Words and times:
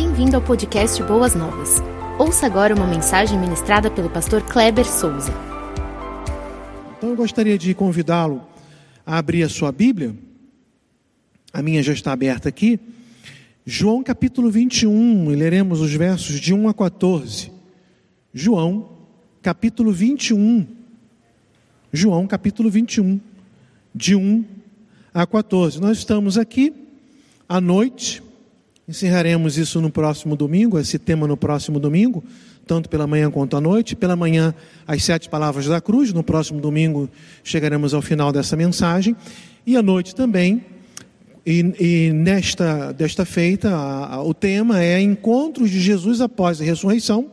Bem-vindo 0.00 0.36
ao 0.36 0.42
podcast 0.42 1.02
Boas 1.02 1.34
Novas. 1.34 1.82
Ouça 2.20 2.46
agora 2.46 2.72
uma 2.72 2.86
mensagem 2.86 3.36
ministrada 3.36 3.90
pelo 3.90 4.08
pastor 4.08 4.40
Kleber 4.42 4.86
Souza. 4.86 5.32
Então 6.96 7.10
eu 7.10 7.16
gostaria 7.16 7.58
de 7.58 7.74
convidá-lo 7.74 8.40
a 9.04 9.18
abrir 9.18 9.42
a 9.42 9.48
sua 9.48 9.72
Bíblia. 9.72 10.14
A 11.52 11.60
minha 11.60 11.82
já 11.82 11.92
está 11.92 12.12
aberta 12.12 12.48
aqui. 12.48 12.78
João 13.66 14.00
capítulo 14.04 14.48
21, 14.52 15.32
e 15.32 15.34
leremos 15.34 15.80
os 15.80 15.92
versos 15.92 16.38
de 16.38 16.54
1 16.54 16.68
a 16.68 16.74
14. 16.74 17.50
João 18.32 18.90
capítulo 19.42 19.92
21. 19.92 20.64
João 21.92 22.24
capítulo 22.28 22.70
21, 22.70 23.20
de 23.92 24.14
1 24.14 24.44
a 25.12 25.26
14. 25.26 25.80
Nós 25.80 25.98
estamos 25.98 26.38
aqui 26.38 26.72
à 27.48 27.60
noite 27.60 28.27
Encerraremos 28.88 29.58
isso 29.58 29.82
no 29.82 29.90
próximo 29.90 30.34
domingo, 30.34 30.78
esse 30.78 30.98
tema 30.98 31.26
no 31.26 31.36
próximo 31.36 31.78
domingo, 31.78 32.24
tanto 32.66 32.88
pela 32.88 33.06
manhã 33.06 33.30
quanto 33.30 33.54
à 33.54 33.60
noite. 33.60 33.94
Pela 33.94 34.16
manhã, 34.16 34.54
as 34.86 35.04
sete 35.04 35.28
palavras 35.28 35.66
da 35.66 35.78
cruz. 35.78 36.10
No 36.10 36.22
próximo 36.22 36.58
domingo, 36.58 37.06
chegaremos 37.44 37.92
ao 37.92 38.00
final 38.00 38.32
dessa 38.32 38.56
mensagem. 38.56 39.14
E 39.66 39.76
à 39.76 39.82
noite 39.82 40.14
também. 40.14 40.64
E, 41.44 41.60
e 41.78 42.12
nesta 42.14 42.90
desta 42.92 43.26
feita, 43.26 43.68
a, 43.68 44.14
a, 44.14 44.22
o 44.22 44.32
tema 44.32 44.82
é 44.82 44.98
Encontros 44.98 45.68
de 45.68 45.80
Jesus 45.80 46.22
após 46.22 46.58
a 46.58 46.64
ressurreição. 46.64 47.30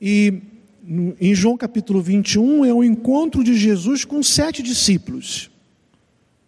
E 0.00 0.40
no, 0.82 1.14
em 1.20 1.34
João 1.34 1.58
capítulo 1.58 2.00
21 2.00 2.64
é 2.64 2.72
o 2.72 2.82
encontro 2.82 3.44
de 3.44 3.54
Jesus 3.54 4.06
com 4.06 4.22
sete 4.22 4.62
discípulos. 4.62 5.50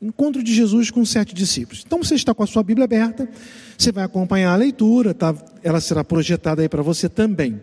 Encontro 0.03 0.43
de 0.43 0.53
Jesus 0.53 0.91
com 0.91 1.05
sete 1.05 1.33
discípulos. 1.33 1.85
Então 1.87 2.03
você 2.03 2.17
está 2.17 2.35
com 2.35 2.43
a 2.43 2.47
sua 2.47 2.65
Bíblia 2.65 2.87
aberta, 2.87 3.29
você 3.83 3.91
vai 3.91 4.05
acompanhar 4.05 4.53
a 4.53 4.57
leitura, 4.57 5.13
tá? 5.13 5.35
ela 5.63 5.81
será 5.81 6.05
projetada 6.05 6.63
aí 6.63 6.69
para 6.69 6.83
você 6.83 7.09
também. 7.09 7.61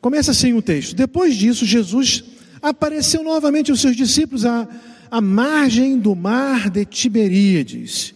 Começa 0.00 0.30
assim 0.30 0.52
o 0.52 0.60
texto. 0.60 0.94
Depois 0.94 1.34
disso, 1.36 1.64
Jesus 1.64 2.22
apareceu 2.60 3.22
novamente 3.22 3.70
aos 3.70 3.80
seus 3.80 3.96
discípulos 3.96 4.44
à, 4.44 4.68
à 5.10 5.20
margem 5.20 5.98
do 5.98 6.14
mar 6.14 6.68
de 6.68 6.84
Tiberíades. 6.84 8.14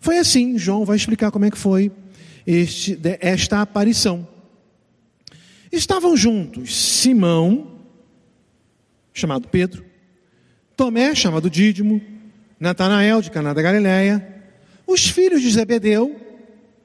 Foi 0.00 0.18
assim, 0.18 0.58
João 0.58 0.84
vai 0.84 0.96
explicar 0.96 1.30
como 1.30 1.44
é 1.44 1.50
que 1.50 1.58
foi 1.58 1.92
este, 2.46 2.98
esta 3.20 3.60
aparição. 3.60 4.26
Estavam 5.70 6.16
juntos 6.16 6.74
Simão, 6.74 7.78
chamado 9.14 9.46
Pedro, 9.46 9.84
Tomé, 10.76 11.14
chamado 11.14 11.48
Dídimo, 11.48 12.00
Natanael 12.58 13.22
de 13.22 13.30
Caná 13.30 13.52
da 13.52 13.62
Galileia, 13.62 14.39
os 14.92 15.06
filhos 15.06 15.40
de 15.40 15.50
Zebedeu, 15.50 16.16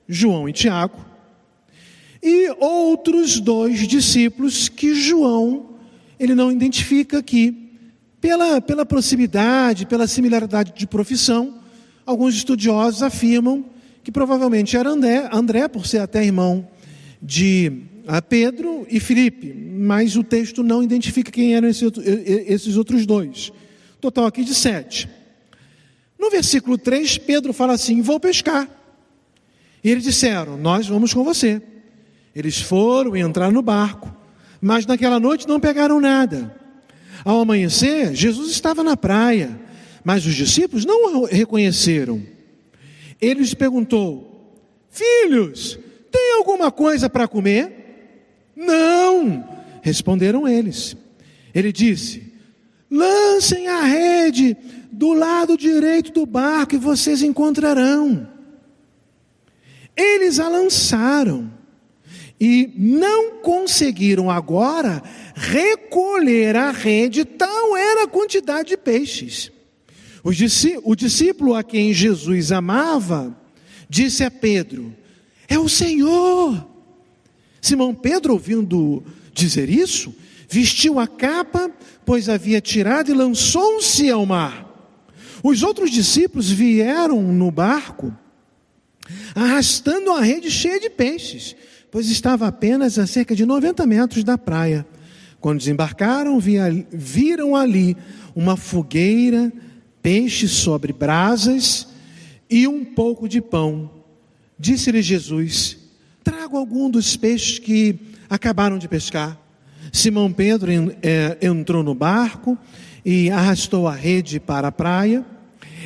João 0.08 0.48
e 0.48 0.54
Tiago, 0.54 1.04
e 2.22 2.50
outros 2.60 3.40
dois 3.40 3.88
discípulos 3.88 4.70
que 4.70 4.96
João 4.96 5.76
ele 6.20 6.34
não 6.34 6.52
identifica 6.52 7.20
aqui 7.20 7.70
pela, 8.22 8.62
pela 8.62 8.86
proximidade, 8.86 9.86
pela 9.86 10.08
similaridade 10.08 10.74
de 10.76 10.88
profissão. 10.88 11.60
Alguns 12.06 12.36
estudiosos 12.36 13.04
afirmam 13.04 13.66
que 14.04 14.12
provavelmente 14.12 14.78
era 14.78 14.90
André, 14.90 15.30
André 15.32 15.68
por 15.68 15.86
ser 15.86 16.00
até 16.00 16.24
irmão 16.24 16.68
de 17.22 17.82
Pedro 18.30 18.86
e 18.90 19.00
Filipe, 19.00 19.54
mas 19.54 20.16
o 20.16 20.24
texto 20.24 20.64
não 20.64 20.84
identifica 20.84 21.32
quem 21.32 21.56
eram 21.56 21.68
esses 21.68 22.78
outros 22.78 23.06
dois. 23.06 23.52
Total 24.00 24.26
aqui 24.26 24.44
de 24.44 24.54
sete. 24.54 25.10
No 26.18 26.30
versículo 26.30 26.78
3, 26.78 27.18
Pedro 27.20 27.54
fala 27.54 27.74
assim: 27.74 28.02
Vou 28.02 28.20
pescar. 28.20 28.70
E 29.84 29.90
eles 29.90 30.04
disseram: 30.04 30.58
Nós 30.58 30.88
vamos 30.88 31.14
com 31.14 31.24
você. 31.24 31.62
Eles 32.36 32.60
foram 32.60 33.16
e 33.16 33.22
entraram 33.22 33.54
no 33.54 33.62
barco, 33.62 34.14
mas 34.60 34.86
naquela 34.86 35.20
noite 35.20 35.48
não 35.48 35.60
pegaram 35.60 36.02
nada. 36.02 36.56
Ao 37.24 37.40
amanhecer, 37.40 38.14
Jesus 38.14 38.52
estava 38.52 38.84
na 38.84 38.98
praia, 38.98 39.60
mas 40.04 40.26
os 40.26 40.36
discípulos 40.36 40.86
não 40.86 41.22
o 41.22 41.26
reconheceram. 41.26 42.22
Ele 43.22 43.40
lhes 43.40 43.54
perguntou: 43.54 44.60
Filhos, 44.90 45.80
tem 46.12 46.34
alguma 46.38 46.72
coisa 46.72 47.10
para 47.10 47.28
comer? 47.28 48.52
Não, 48.56 49.48
responderam 49.82 50.48
eles. 50.48 50.96
Ele 51.54 51.72
disse: 51.72 52.34
Lancem 52.90 53.68
a 53.68 53.82
rede 53.84 54.56
do 54.92 55.14
lado 55.14 55.58
direito 55.58 56.12
do 56.12 56.26
barco 56.26 56.76
e 56.76 56.80
vocês 56.80 57.22
encontrarão. 57.22 58.28
Eles 59.96 60.40
a 60.40 60.50
lançaram 60.50 61.52
e 62.40 62.72
não 62.76 63.38
conseguiram 63.40 64.30
agora 64.30 65.02
recolher 65.36 66.56
a 66.56 66.72
rede, 66.72 67.24
tal 67.24 67.76
era 67.78 68.04
a 68.04 68.08
quantidade 68.08 68.70
de 68.70 68.78
peixes. 68.78 69.52
O 70.24 70.96
discípulo 70.96 71.54
a 71.54 71.64
quem 71.64 71.94
Jesus 71.94 72.52
amava 72.52 73.36
disse 73.88 74.24
a 74.24 74.32
Pedro: 74.32 74.94
É 75.48 75.60
o 75.60 75.70
Senhor. 75.70 76.68
Simão 77.62 77.94
Pedro, 77.94 78.34
ouvindo 78.34 79.04
dizer 79.34 79.70
isso, 79.70 80.14
vestiu 80.50 81.00
a 81.00 81.08
capa, 81.08 81.72
pois 82.06 82.30
havia 82.30 82.60
tirado 82.62 83.12
e 83.12 83.14
lançou-se 83.14 84.10
ao 84.10 84.26
mar. 84.26 84.65
Os 85.48 85.62
outros 85.62 85.92
discípulos 85.92 86.50
vieram 86.50 87.22
no 87.22 87.52
barco, 87.52 88.12
arrastando 89.36 90.12
a 90.12 90.20
rede 90.20 90.50
cheia 90.50 90.80
de 90.80 90.90
peixes, 90.90 91.56
pois 91.92 92.10
estava 92.10 92.48
apenas 92.48 92.98
a 92.98 93.06
cerca 93.06 93.36
de 93.36 93.46
90 93.46 93.86
metros 93.86 94.24
da 94.24 94.40
praia. 94.40 94.88
Quando 95.40 95.60
desembarcaram, 95.60 96.40
viram 96.40 97.56
ali 97.56 97.96
uma 98.36 98.58
fogueira, 98.58 99.54
peixes 100.02 100.50
sobre 100.50 100.92
brasas 100.92 101.90
e 102.50 102.68
um 102.68 102.84
pouco 102.84 103.30
de 103.30 103.40
pão. 103.40 103.92
Disse-lhe 104.58 105.04
Jesus: 105.04 105.78
Trago 106.24 106.58
algum 106.58 106.90
dos 106.90 107.16
peixes 107.16 107.60
que 107.60 108.00
acabaram 108.28 108.80
de 108.80 108.88
pescar. 108.88 109.40
Simão 109.94 110.34
Pedro 110.34 110.72
é, 111.04 111.38
entrou 111.40 111.84
no 111.84 111.94
barco 111.94 112.58
e 113.06 113.30
arrastou 113.30 113.88
a 113.88 113.94
rede 113.94 114.40
para 114.40 114.70
a 114.70 114.72
praia. 114.72 115.24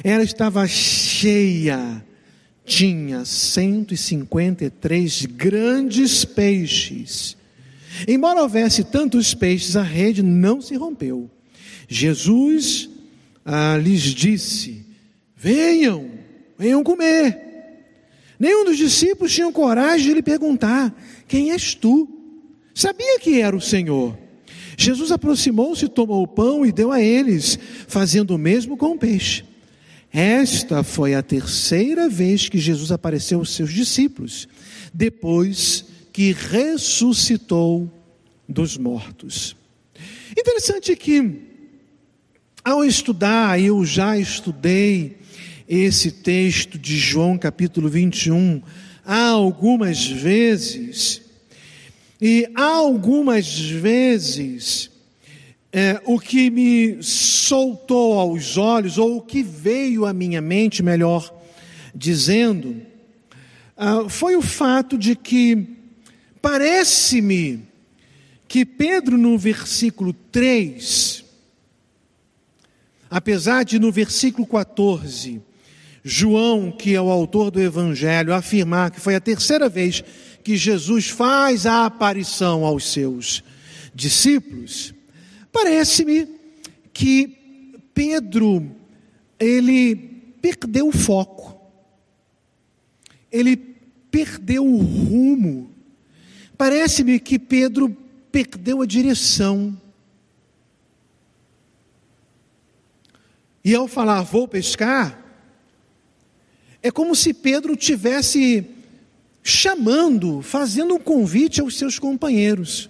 Ela 0.03 0.23
estava 0.23 0.67
cheia, 0.67 2.03
tinha 2.65 3.25
153 3.25 5.25
grandes 5.25 6.25
peixes. 6.25 7.37
Embora 8.07 8.41
houvesse 8.41 8.83
tantos 8.83 9.33
peixes, 9.33 9.75
a 9.75 9.81
rede 9.81 10.23
não 10.23 10.61
se 10.61 10.75
rompeu. 10.75 11.29
Jesus 11.87 12.89
ah, 13.43 13.77
lhes 13.77 14.01
disse: 14.01 14.85
Venham, 15.35 16.11
venham 16.57 16.83
comer. 16.83 17.47
Nenhum 18.39 18.63
dos 18.63 18.77
discípulos 18.77 19.33
tinha 19.33 19.51
coragem 19.51 20.07
de 20.07 20.13
lhe 20.13 20.21
perguntar: 20.21 20.95
Quem 21.27 21.51
és 21.51 21.73
tu? 21.73 22.07
Sabia 22.73 23.19
que 23.19 23.41
era 23.41 23.55
o 23.55 23.61
Senhor. 23.61 24.17
Jesus 24.77 25.11
aproximou-se, 25.11 25.89
tomou 25.89 26.23
o 26.23 26.27
pão 26.27 26.65
e 26.65 26.71
deu 26.71 26.91
a 26.91 27.01
eles, 27.01 27.59
fazendo 27.87 28.35
o 28.35 28.37
mesmo 28.37 28.77
com 28.77 28.91
o 28.91 28.97
peixe. 28.97 29.43
Esta 30.11 30.83
foi 30.83 31.13
a 31.13 31.21
terceira 31.21 32.09
vez 32.09 32.49
que 32.49 32.57
Jesus 32.57 32.91
apareceu 32.91 33.39
aos 33.39 33.53
seus 33.53 33.71
discípulos, 33.71 34.47
depois 34.93 35.85
que 36.11 36.31
ressuscitou 36.31 37.91
dos 38.47 38.75
mortos. 38.77 39.55
Interessante 40.37 40.95
que, 40.95 41.41
ao 42.63 42.83
estudar, 42.83 43.61
eu 43.61 43.85
já 43.85 44.17
estudei 44.17 45.17
esse 45.67 46.11
texto 46.11 46.79
de 46.79 46.97
João 46.97 47.37
capítulo 47.37 47.87
21 47.87 48.61
há 49.05 49.27
algumas 49.27 50.05
vezes, 50.05 51.21
e 52.19 52.49
algumas 52.55 53.59
vezes, 53.59 54.89
é, 55.71 56.01
o 56.05 56.19
que 56.19 56.49
me 56.49 57.01
soltou 57.03 58.19
aos 58.19 58.57
olhos, 58.57 58.97
ou 58.97 59.17
o 59.17 59.21
que 59.21 59.43
veio 59.43 60.05
à 60.05 60.13
minha 60.13 60.41
mente, 60.41 60.81
melhor 60.81 61.33
dizendo, 61.93 62.81
ah, 63.77 64.09
foi 64.09 64.35
o 64.35 64.41
fato 64.41 64.97
de 64.97 65.15
que 65.15 65.67
parece-me 66.41 67.67
que 68.47 68.65
Pedro, 68.65 69.17
no 69.17 69.37
versículo 69.37 70.11
3, 70.31 71.23
apesar 73.09 73.63
de 73.63 73.77
no 73.79 73.91
versículo 73.91 74.47
14, 74.47 75.41
João, 76.03 76.71
que 76.71 76.95
é 76.95 77.01
o 77.01 77.11
autor 77.11 77.51
do 77.51 77.61
Evangelho, 77.61 78.33
afirmar 78.33 78.89
que 78.89 78.99
foi 78.99 79.15
a 79.15 79.21
terceira 79.21 79.69
vez 79.69 80.03
que 80.43 80.57
Jesus 80.57 81.09
faz 81.09 81.65
a 81.65 81.85
aparição 81.85 82.65
aos 82.65 82.91
seus 82.91 83.43
discípulos, 83.93 84.93
parece-me 85.51 86.27
que 86.93 87.81
Pedro, 87.93 88.75
ele 89.39 89.95
perdeu 90.41 90.87
o 90.87 90.91
foco. 90.91 91.59
Ele 93.31 93.55
perdeu 94.09 94.65
o 94.65 94.77
rumo. 94.77 95.69
Parece-me 96.57 97.19
que 97.19 97.37
Pedro 97.37 97.95
perdeu 98.31 98.81
a 98.81 98.85
direção. 98.85 99.77
E 103.63 103.75
ao 103.75 103.87
falar 103.87 104.21
vou 104.23 104.47
pescar, 104.47 105.23
é 106.81 106.89
como 106.89 107.15
se 107.15 107.33
Pedro 107.33 107.75
tivesse 107.75 108.65
chamando, 109.43 110.41
fazendo 110.41 110.95
um 110.95 110.99
convite 110.99 111.59
aos 111.59 111.77
seus 111.77 111.99
companheiros. 111.99 112.89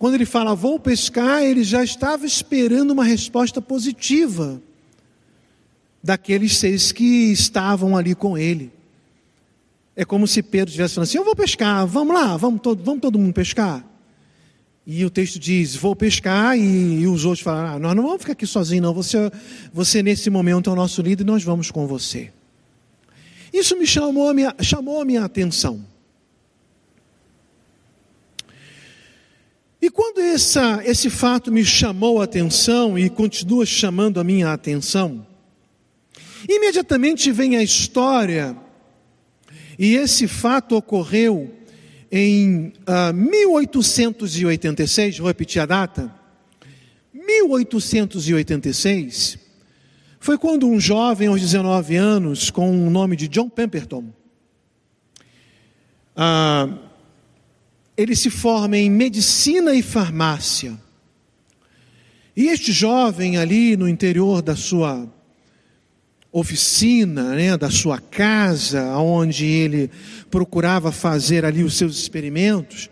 Quando 0.00 0.14
ele 0.14 0.24
fala 0.24 0.54
vou 0.54 0.80
pescar, 0.80 1.42
ele 1.42 1.62
já 1.62 1.84
estava 1.84 2.24
esperando 2.24 2.90
uma 2.90 3.04
resposta 3.04 3.60
positiva 3.60 4.58
daqueles 6.02 6.56
seis 6.56 6.90
que 6.90 7.30
estavam 7.30 7.94
ali 7.94 8.14
com 8.14 8.38
ele. 8.38 8.72
É 9.94 10.02
como 10.02 10.26
se 10.26 10.42
Pedro 10.42 10.68
estivesse 10.70 10.94
falando 10.94 11.06
assim: 11.06 11.18
Eu 11.18 11.24
vou 11.24 11.36
pescar, 11.36 11.86
vamos 11.86 12.14
lá, 12.14 12.34
vamos 12.38 12.62
todo, 12.62 12.82
vamos 12.82 13.02
todo 13.02 13.18
mundo 13.18 13.34
pescar. 13.34 13.84
E 14.86 15.04
o 15.04 15.10
texto 15.10 15.38
diz: 15.38 15.76
Vou 15.76 15.94
pescar, 15.94 16.56
e, 16.58 17.00
e 17.00 17.06
os 17.06 17.26
outros 17.26 17.44
falaram: 17.44 17.76
ah, 17.76 17.78
Nós 17.78 17.94
não 17.94 18.04
vamos 18.04 18.20
ficar 18.22 18.32
aqui 18.32 18.46
sozinhos, 18.46 18.82
não. 18.82 18.94
Você, 18.94 19.30
você, 19.70 20.02
nesse 20.02 20.30
momento, 20.30 20.70
é 20.70 20.72
o 20.72 20.76
nosso 20.76 21.02
líder 21.02 21.24
e 21.24 21.26
nós 21.26 21.44
vamos 21.44 21.70
com 21.70 21.86
você. 21.86 22.32
Isso 23.52 23.76
me 23.76 23.86
chamou 23.86 24.30
a 24.30 24.32
minha, 24.32 24.56
chamou 24.62 24.98
a 25.02 25.04
minha 25.04 25.26
atenção. 25.26 25.89
E 29.82 29.88
quando 29.88 30.20
essa, 30.20 30.82
esse 30.84 31.08
fato 31.08 31.50
me 31.50 31.64
chamou 31.64 32.20
a 32.20 32.24
atenção 32.24 32.98
e 32.98 33.08
continua 33.08 33.64
chamando 33.64 34.20
a 34.20 34.24
minha 34.24 34.52
atenção, 34.52 35.26
imediatamente 36.46 37.32
vem 37.32 37.56
a 37.56 37.62
história, 37.62 38.54
e 39.78 39.94
esse 39.94 40.28
fato 40.28 40.76
ocorreu 40.76 41.50
em 42.12 42.74
uh, 42.80 42.82
ah, 42.86 43.10
1886, 43.12 45.18
vou 45.18 45.28
repetir 45.28 45.62
a 45.62 45.66
data, 45.66 46.14
1886, 47.14 49.38
foi 50.18 50.36
quando 50.36 50.68
um 50.68 50.78
jovem 50.78 51.28
aos 51.28 51.40
19 51.40 51.96
anos, 51.96 52.50
com 52.50 52.86
o 52.86 52.90
nome 52.90 53.16
de 53.16 53.28
John 53.28 53.48
Pemberton, 53.48 54.12
uh, 56.14 56.89
ele 58.00 58.16
se 58.16 58.30
forma 58.30 58.78
em 58.78 58.90
medicina 58.90 59.74
e 59.74 59.82
farmácia. 59.82 60.78
E 62.34 62.48
este 62.48 62.72
jovem 62.72 63.36
ali 63.36 63.76
no 63.76 63.86
interior 63.86 64.40
da 64.40 64.56
sua 64.56 65.06
oficina, 66.32 67.34
né, 67.34 67.58
da 67.58 67.68
sua 67.68 67.98
casa, 67.98 68.96
onde 68.96 69.44
ele 69.44 69.90
procurava 70.30 70.90
fazer 70.90 71.44
ali 71.44 71.62
os 71.62 71.74
seus 71.74 71.98
experimentos, 71.98 72.88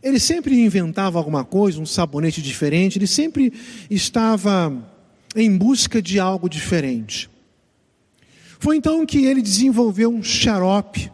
ele 0.00 0.20
sempre 0.20 0.54
inventava 0.54 1.18
alguma 1.18 1.44
coisa, 1.44 1.80
um 1.80 1.86
sabonete 1.86 2.40
diferente, 2.40 2.98
ele 2.98 3.08
sempre 3.08 3.52
estava 3.90 4.72
em 5.34 5.56
busca 5.56 6.00
de 6.00 6.20
algo 6.20 6.48
diferente. 6.48 7.28
Foi 8.60 8.76
então 8.76 9.04
que 9.04 9.26
ele 9.26 9.42
desenvolveu 9.42 10.08
um 10.08 10.22
xarope. 10.22 11.10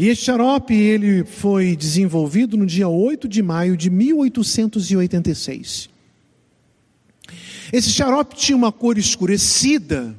E 0.00 0.08
esse 0.08 0.22
xarope 0.22 0.72
ele 0.72 1.24
foi 1.26 1.76
desenvolvido 1.76 2.56
no 2.56 2.64
dia 2.64 2.88
8 2.88 3.28
de 3.28 3.42
maio 3.42 3.76
de 3.76 3.90
1886. 3.90 5.90
Esse 7.70 7.90
xarope 7.90 8.34
tinha 8.34 8.56
uma 8.56 8.72
cor 8.72 8.96
escurecida, 8.96 10.16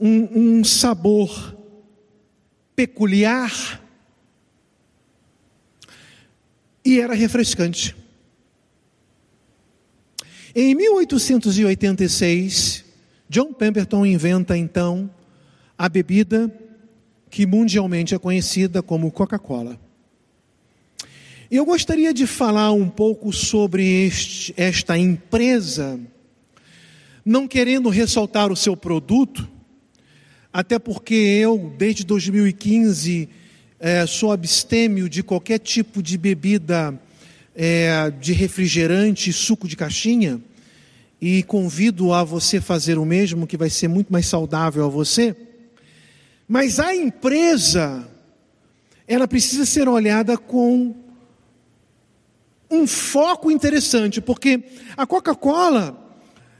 um, 0.00 0.58
um 0.58 0.64
sabor 0.64 1.54
peculiar 2.74 3.82
e 6.82 6.98
era 6.98 7.12
refrescante. 7.12 7.94
Em 10.54 10.74
1886, 10.74 12.86
John 13.28 13.52
Pemberton 13.52 14.06
inventa 14.06 14.56
então 14.56 15.10
a 15.76 15.90
bebida 15.90 16.50
que 17.32 17.46
mundialmente 17.46 18.14
é 18.14 18.18
conhecida 18.18 18.82
como 18.82 19.10
Coca-Cola. 19.10 19.80
Eu 21.50 21.64
gostaria 21.64 22.12
de 22.12 22.26
falar 22.26 22.72
um 22.72 22.90
pouco 22.90 23.32
sobre 23.32 24.04
este, 24.04 24.52
esta 24.54 24.98
empresa, 24.98 25.98
não 27.24 27.48
querendo 27.48 27.88
ressaltar 27.88 28.52
o 28.52 28.56
seu 28.56 28.76
produto, 28.76 29.48
até 30.52 30.78
porque 30.78 31.14
eu, 31.14 31.72
desde 31.78 32.04
2015, 32.04 33.30
é, 33.80 34.06
sou 34.06 34.30
abstêmio 34.30 35.08
de 35.08 35.22
qualquer 35.22 35.58
tipo 35.58 36.02
de 36.02 36.18
bebida 36.18 37.00
é, 37.54 38.10
de 38.10 38.34
refrigerante, 38.34 39.32
suco 39.32 39.66
de 39.66 39.74
caixinha, 39.74 40.38
e 41.18 41.42
convido 41.44 42.12
a 42.12 42.24
você 42.24 42.60
fazer 42.60 42.98
o 42.98 43.06
mesmo, 43.06 43.46
que 43.46 43.56
vai 43.56 43.70
ser 43.70 43.88
muito 43.88 44.12
mais 44.12 44.26
saudável 44.26 44.84
a 44.84 44.88
você. 44.88 45.34
Mas 46.52 46.78
a 46.78 46.94
empresa, 46.94 48.06
ela 49.08 49.26
precisa 49.26 49.64
ser 49.64 49.88
olhada 49.88 50.36
com 50.36 50.94
um 52.70 52.86
foco 52.86 53.50
interessante, 53.50 54.20
porque 54.20 54.62
a 54.94 55.06
Coca-Cola 55.06 55.98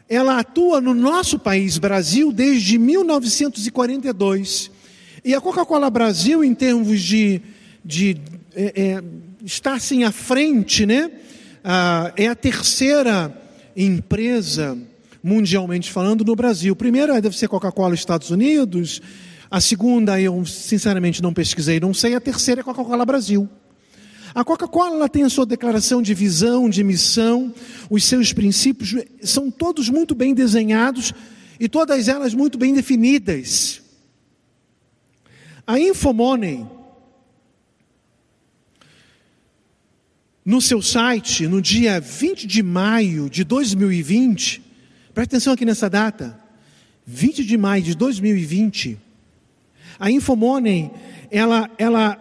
ela 0.09 0.39
atua 0.39 0.81
no 0.81 0.95
nosso 0.95 1.39
país, 1.39 1.77
Brasil, 1.77 2.33
desde 2.33 2.79
1942. 2.79 4.71
E 5.23 5.35
a 5.35 5.43
Coca-Cola 5.43 5.91
Brasil, 5.91 6.43
em 6.43 6.55
termos 6.55 6.99
de, 7.03 7.43
de 7.85 8.17
é, 8.57 8.73
é, 8.75 9.03
estar 9.45 9.75
assim 9.75 10.05
à 10.05 10.11
frente, 10.11 10.87
né? 10.87 11.11
Ah, 11.63 12.15
é 12.17 12.29
a 12.29 12.35
terceira 12.35 13.31
empresa, 13.77 14.75
mundialmente 15.23 15.93
falando, 15.93 16.25
no 16.25 16.35
Brasil. 16.35 16.75
Primeira 16.75 17.21
deve 17.21 17.37
ser 17.37 17.47
Coca-Cola 17.47 17.95
Estados 17.95 18.31
Unidos. 18.31 19.03
A 19.53 19.61
segunda, 19.61 20.19
eu 20.19 20.47
sinceramente 20.47 21.21
não 21.21 21.35
pesquisei, 21.35 21.79
não 21.79 21.93
sei. 21.93 22.15
A 22.15 22.21
terceira 22.23 22.63
é 22.63 22.65
Coca-Cola 22.65 23.05
Brasil. 23.05 23.47
A 24.35 24.43
Coca-Cola 24.43 25.11
tem 25.11 25.25
a 25.25 25.29
sua 25.29 25.45
declaração 25.45 26.01
de 26.01 26.15
visão, 26.15 26.71
de 26.71 26.83
missão, 26.83 27.55
os 27.91 28.03
seus 28.03 28.33
princípios 28.33 28.95
são 29.23 29.51
todos 29.51 29.91
muito 29.91 30.15
bem 30.15 30.33
desenhados 30.33 31.13
e 31.61 31.69
todas 31.69 32.09
elas 32.09 32.33
muito 32.33 32.57
bem 32.57 32.73
definidas. 32.73 33.83
A 35.67 35.79
Infomoney, 35.79 36.67
no 40.43 40.63
seu 40.63 40.81
site, 40.81 41.47
no 41.47 41.61
dia 41.61 42.01
20 42.01 42.47
de 42.47 42.63
maio 42.63 43.29
de 43.29 43.45
2020, 43.45 44.63
preste 45.13 45.29
atenção 45.29 45.53
aqui 45.53 45.67
nessa 45.67 45.91
data, 45.91 46.41
20 47.05 47.45
de 47.45 47.59
maio 47.59 47.83
de 47.83 47.95
2020, 47.95 49.12
a 49.99 50.11
Infomoney, 50.11 50.91
ela, 51.31 51.71
ela 51.79 52.19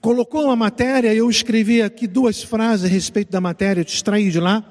colocou 0.00 0.44
uma 0.44 0.56
matéria, 0.56 1.14
eu 1.14 1.28
escrevi 1.28 1.82
aqui 1.82 2.06
duas 2.06 2.42
frases 2.42 2.84
a 2.84 2.88
respeito 2.88 3.30
da 3.30 3.40
matéria, 3.40 3.84
te 3.84 3.94
extraí 3.94 4.30
de 4.30 4.40
lá, 4.40 4.64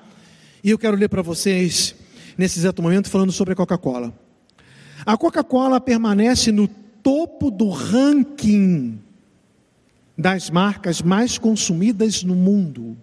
e 0.63 0.69
eu 0.69 0.77
quero 0.77 0.97
ler 0.97 1.09
para 1.09 1.21
vocês 1.21 1.95
nesse 2.37 2.59
exato 2.59 2.81
momento 2.81 3.09
falando 3.09 3.31
sobre 3.31 3.53
a 3.53 3.55
Coca-Cola. 3.55 4.13
A 5.05 5.17
Coca-Cola 5.17 5.79
permanece 5.79 6.51
no 6.51 6.67
topo 6.67 7.49
do 7.49 7.69
ranking 7.69 8.99
das 10.17 10.49
marcas 10.49 11.01
mais 11.01 11.37
consumidas 11.37 12.23
no 12.23 12.35
mundo. 12.35 12.97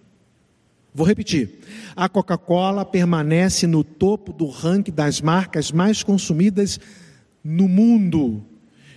Vou 0.93 1.05
repetir. 1.05 1.59
A 1.95 2.07
Coca-Cola 2.07 2.85
permanece 2.85 3.67
no 3.67 3.83
topo 3.83 4.31
do 4.31 4.47
ranking 4.47 4.91
das 4.91 5.21
marcas 5.21 5.71
mais 5.71 6.03
consumidas 6.03 6.79
no 7.43 7.67
mundo. 7.67 8.43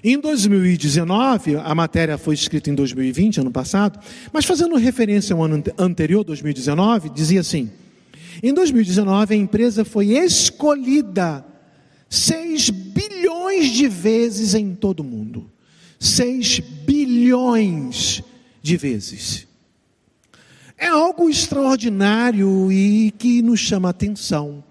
Em 0.02 0.18
2019, 0.18 1.56
a 1.56 1.74
matéria 1.74 2.16
foi 2.16 2.34
escrita 2.34 2.70
em 2.70 2.74
2020, 2.74 3.40
ano 3.40 3.50
passado, 3.50 3.98
mas 4.32 4.44
fazendo 4.44 4.76
referência 4.76 5.34
ao 5.34 5.42
ano 5.42 5.62
anterior, 5.76 6.22
2019, 6.22 7.10
dizia 7.10 7.40
assim: 7.40 7.70
em 8.42 8.54
2019 8.54 9.34
a 9.34 9.36
empresa 9.36 9.84
foi 9.84 10.10
escolhida 10.10 11.44
6 12.08 12.70
bilhões 12.70 13.70
de 13.72 13.88
vezes 13.88 14.54
em 14.54 14.74
todo 14.74 15.00
o 15.00 15.04
mundo. 15.04 15.50
6 15.98 16.60
bilhões 16.86 18.22
de 18.62 18.76
vezes. 18.76 19.48
É 20.76 20.86
algo 20.86 21.28
extraordinário 21.28 22.70
e 22.70 23.10
que 23.18 23.42
nos 23.42 23.58
chama 23.58 23.90
atenção 23.90 24.62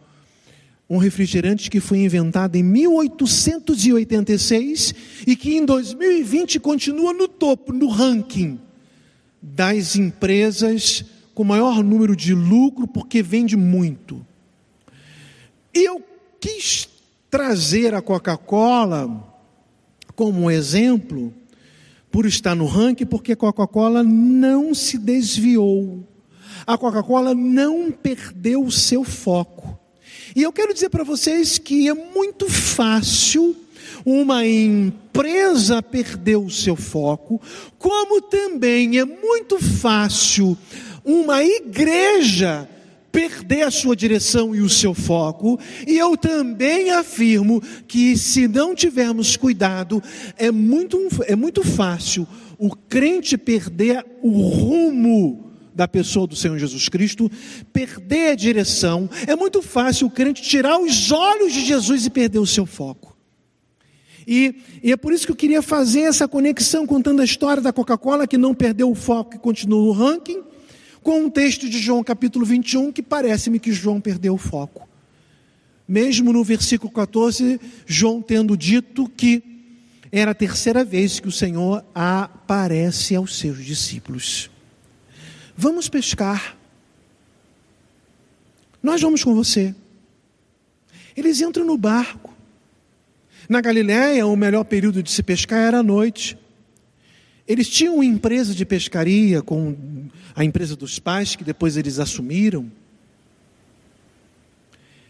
um 0.89 0.97
refrigerante 0.97 1.69
que 1.69 1.79
foi 1.79 1.99
inventado 1.99 2.55
em 2.55 2.63
1886 2.63 4.95
e 5.25 5.35
que 5.35 5.55
em 5.57 5.65
2020 5.65 6.59
continua 6.59 7.13
no 7.13 7.27
topo, 7.27 7.73
no 7.73 7.87
ranking 7.87 8.59
das 9.41 9.95
empresas 9.95 11.03
com 11.33 11.43
maior 11.43 11.83
número 11.83 12.15
de 12.15 12.33
lucro 12.33 12.87
porque 12.87 13.21
vende 13.21 13.57
muito. 13.57 14.25
E 15.73 15.83
eu 15.83 16.01
quis 16.39 16.87
trazer 17.29 17.93
a 17.93 18.01
Coca-Cola 18.01 19.35
como 20.15 20.49
exemplo 20.49 21.33
por 22.09 22.25
estar 22.25 22.55
no 22.55 22.65
ranking, 22.65 23.05
porque 23.05 23.33
a 23.33 23.35
Coca-Cola 23.35 24.01
não 24.03 24.73
se 24.73 24.97
desviou. 24.97 26.07
A 26.65 26.77
Coca-Cola 26.77 27.35
não 27.35 27.91
perdeu 27.91 28.63
o 28.63 28.71
seu 28.71 29.03
foco. 29.03 29.76
E 30.35 30.43
eu 30.43 30.51
quero 30.51 30.73
dizer 30.73 30.89
para 30.89 31.03
vocês 31.03 31.57
que 31.57 31.87
é 31.87 31.93
muito 31.93 32.49
fácil 32.49 33.55
uma 34.05 34.45
empresa 34.45 35.81
perder 35.81 36.37
o 36.37 36.49
seu 36.49 36.75
foco, 36.75 37.41
como 37.77 38.21
também 38.21 38.99
é 38.99 39.05
muito 39.05 39.59
fácil 39.59 40.57
uma 41.03 41.43
igreja 41.43 42.69
perder 43.11 43.63
a 43.63 43.71
sua 43.71 43.95
direção 43.95 44.53
e 44.53 44.61
o 44.61 44.69
seu 44.69 44.93
foco, 44.93 45.59
e 45.87 45.97
eu 45.97 46.15
também 46.15 46.91
afirmo 46.91 47.61
que 47.87 48.15
se 48.15 48.47
não 48.47 48.75
tivermos 48.75 49.35
cuidado, 49.35 50.03
é 50.37 50.51
muito, 50.51 51.07
é 51.25 51.35
muito 51.35 51.63
fácil 51.63 52.27
o 52.59 52.75
crente 52.75 53.37
perder 53.37 54.05
o 54.21 54.29
rumo 54.29 55.46
da 55.77 55.87
pessoa 55.87 56.25
do 56.25 56.35
Senhor 56.35 56.57
Jesus 56.57 56.89
Cristo, 56.89 57.31
perder 57.71 58.31
a 58.31 58.35
direção, 58.35 59.07
é 59.27 59.35
muito 59.35 59.61
fácil 59.61 60.07
o 60.07 60.09
crente 60.09 60.41
tirar 60.41 60.79
os 60.79 61.11
olhos 61.11 61.53
de 61.53 61.63
Jesus 61.63 62.03
e 62.07 62.09
perder 62.09 62.39
o 62.39 62.47
seu 62.47 62.65
foco. 62.65 63.15
E, 64.27 64.55
e, 64.83 64.91
é 64.91 64.97
por 64.97 65.13
isso 65.13 65.25
que 65.25 65.31
eu 65.31 65.35
queria 65.35 65.61
fazer 65.61 66.01
essa 66.01 66.27
conexão 66.27 66.85
contando 66.85 67.21
a 67.21 67.25
história 67.25 67.61
da 67.61 67.71
Coca-Cola 67.71 68.27
que 68.27 68.37
não 68.37 68.55
perdeu 68.55 68.89
o 68.89 68.95
foco 68.95 69.35
e 69.35 69.39
continua 69.39 69.79
no 69.79 69.91
ranking, 69.91 70.41
com 71.01 71.21
um 71.21 71.29
texto 71.29 71.69
de 71.69 71.79
João 71.79 72.03
capítulo 72.03 72.43
21 72.43 72.91
que 72.91 73.03
parece-me 73.03 73.59
que 73.59 73.71
João 73.71 74.01
perdeu 74.01 74.33
o 74.33 74.37
foco. 74.37 74.89
Mesmo 75.87 76.33
no 76.33 76.43
versículo 76.43 76.91
14, 76.91 77.61
João 77.85 78.21
tendo 78.21 78.57
dito 78.57 79.07
que 79.15 79.41
era 80.11 80.31
a 80.31 80.35
terceira 80.35 80.83
vez 80.83 81.19
que 81.19 81.27
o 81.27 81.31
Senhor 81.31 81.85
aparece 81.93 83.15
aos 83.15 83.37
seus 83.37 83.63
discípulos. 83.63 84.49
Vamos 85.57 85.89
pescar. 85.89 86.55
Nós 88.81 89.01
vamos 89.01 89.23
com 89.23 89.33
você. 89.33 89.73
Eles 91.15 91.41
entram 91.41 91.65
no 91.65 91.75
barco. 91.75 92.31
Na 93.49 93.59
Galiléia, 93.59 94.27
o 94.27 94.35
melhor 94.35 94.63
período 94.65 95.01
de 95.01 95.09
se 95.09 95.23
pescar 95.23 95.59
era 95.59 95.79
à 95.79 95.83
noite. 95.83 96.37
Eles 97.47 97.67
tinham 97.67 97.95
uma 97.95 98.05
empresa 98.05 98.53
de 98.53 98.65
pescaria 98.65 99.41
com 99.41 100.07
a 100.35 100.43
empresa 100.43 100.75
dos 100.75 100.99
pais, 100.99 101.35
que 101.35 101.43
depois 101.43 101.75
eles 101.75 101.97
assumiram. 101.97 102.71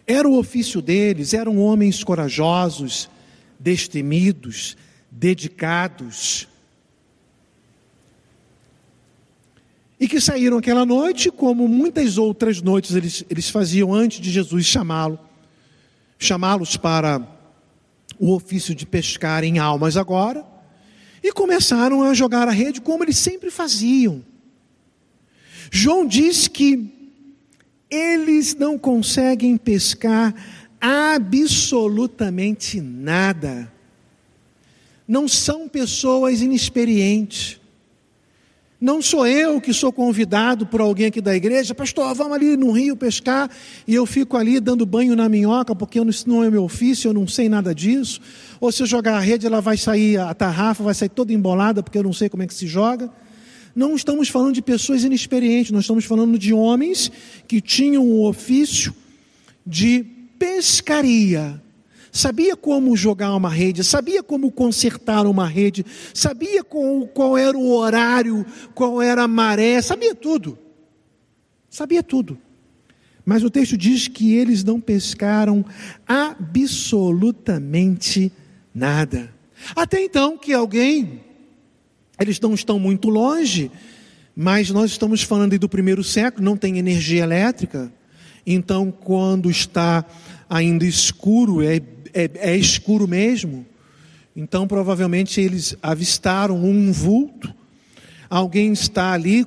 Era 0.06 0.30
o 0.30 0.38
ofício 0.38 0.82
deles, 0.82 1.34
eram 1.34 1.58
homens 1.58 2.06
corajosos, 2.06 3.10
destemidos, 3.60 4.77
dedicados. 5.12 6.48
E 10.00 10.08
que 10.08 10.22
saíram 10.22 10.58
aquela 10.58 10.86
noite, 10.86 11.32
como 11.32 11.68
muitas 11.68 12.18
outras 12.18 12.62
noites 12.62 12.96
eles, 12.96 13.25
eles 13.30 13.50
faziam 13.50 13.94
antes 13.94 14.20
de 14.20 14.30
Jesus 14.30 14.66
chamá-lo, 14.66 15.20
chamá-los 16.20 16.77
para 16.77 17.25
o 18.20 18.34
ofício 18.34 18.75
de 18.75 18.86
pescar 18.86 19.44
em 19.44 19.60
almas 19.60 19.98
agora 19.98 20.46
e 21.24 21.32
começaram 21.32 22.04
a 22.04 22.13
jogar 22.13 22.48
a 22.48 22.51
rede 22.51 22.80
como 22.80 23.04
eles 23.04 23.18
sempre 23.18 23.50
faziam. 23.50 24.24
João 25.72 26.06
diz 26.06 26.48
que 26.48 26.94
eles 27.89 28.56
não 28.56 28.77
conseguem 28.77 29.58
pescar 29.58 30.34
absolutamente 30.80 32.80
nada. 32.80 33.72
Não 35.08 35.27
são 35.27 35.68
pessoas 35.68 36.42
inexperientes. 36.42 37.60
Não 38.80 39.02
sou 39.02 39.26
eu 39.26 39.60
que 39.60 39.74
sou 39.74 39.92
convidado 39.92 40.68
por 40.68 40.82
alguém 40.82 41.08
aqui 41.08 41.20
da 41.20 41.36
igreja, 41.36 41.74
pastor, 41.74 42.14
vamos 42.14 42.34
ali 42.34 42.56
no 42.56 42.72
rio 42.72 42.96
pescar, 42.96 43.50
e 43.88 43.96
eu 43.96 44.06
fico 44.06 44.38
ali 44.38 44.60
dando 44.60 44.86
banho 44.86 45.16
na 45.16 45.28
minhoca, 45.28 45.76
porque 45.76 46.00
isso 46.00 46.30
não 46.30 46.44
é 46.44 46.50
meu 46.52 46.64
ofício, 46.64 47.10
eu 47.10 47.14
não 47.14 47.28
sei 47.28 47.50
nada 47.50 47.74
disso. 47.74 48.22
Ou 48.62 48.72
se 48.72 48.84
eu 48.84 48.86
jogar 48.86 49.18
a 49.18 49.20
rede, 49.20 49.48
ela 49.48 49.62
vai 49.62 49.78
sair, 49.78 50.20
a 50.20 50.32
tarrafa 50.32 50.84
vai 50.84 50.94
sair 50.94 51.10
toda 51.10 51.34
embolada, 51.34 51.82
porque 51.82 51.98
eu 51.98 52.04
não 52.04 52.14
sei 52.14 52.30
como 52.30 52.44
é 52.44 52.48
que 52.48 52.54
se 52.54 52.68
joga. 52.68 53.12
Não 53.76 53.96
estamos 53.96 54.30
falando 54.30 54.54
de 54.54 54.62
pessoas 54.62 55.04
inexperientes, 55.04 55.72
nós 55.72 55.82
estamos 55.82 56.06
falando 56.06 56.38
de 56.38 56.54
homens 56.54 57.12
que 57.48 57.60
tinham 57.60 58.04
o 58.04 58.28
ofício 58.28 58.94
de 59.66 60.06
pescaria 60.38 61.60
sabia 62.18 62.56
como 62.56 62.98
jogar 62.98 63.36
uma 63.36 63.50
rede, 63.50 63.84
sabia 63.84 64.24
como 64.24 64.52
consertar 64.52 65.26
uma 65.26 65.48
rede, 65.48 65.84
sabia 66.14 66.64
qual, 66.64 67.08
qual 67.08 67.38
era 67.38 67.58
o 67.58 67.72
horário, 67.72 68.46
qual 68.74 69.02
era 69.02 69.24
a 69.24 69.28
maré, 69.28 69.82
sabia 69.82 70.16
tudo. 70.16 70.58
Sabia 71.70 72.02
tudo. 72.02 72.38
Mas 73.24 73.44
o 73.44 73.50
texto 73.50 73.78
diz 73.78 74.08
que 74.08 74.34
eles 74.34 74.64
não 74.64 74.80
pescaram 74.80 75.66
absolutamente 76.08 78.32
nada. 78.74 79.34
Até 79.76 80.02
então 80.02 80.38
que 80.38 80.54
alguém, 80.54 81.20
eles 82.20 82.40
não 82.40 82.54
estão 82.54 82.80
muito 82.80 83.10
longe, 83.10 83.70
mas 84.36 84.70
nós 84.70 84.92
estamos 84.92 85.24
falando 85.24 85.60
do 85.60 85.68
primeiro 85.68 86.04
século, 86.04 86.46
não 86.46 86.56
tem 86.56 86.78
energia 86.78 87.24
elétrica. 87.24 87.92
Então, 88.46 88.92
quando 88.92 89.50
está 89.52 90.06
ainda 90.50 90.86
escuro, 90.86 91.62
é 91.62 91.82
é, 92.18 92.52
é 92.52 92.56
escuro 92.58 93.08
mesmo. 93.08 93.66
Então, 94.36 94.68
provavelmente, 94.68 95.40
eles 95.40 95.76
avistaram 95.82 96.58
um 96.58 96.92
vulto. 96.92 97.54
Alguém 98.30 98.72
está 98.74 99.12
ali 99.12 99.46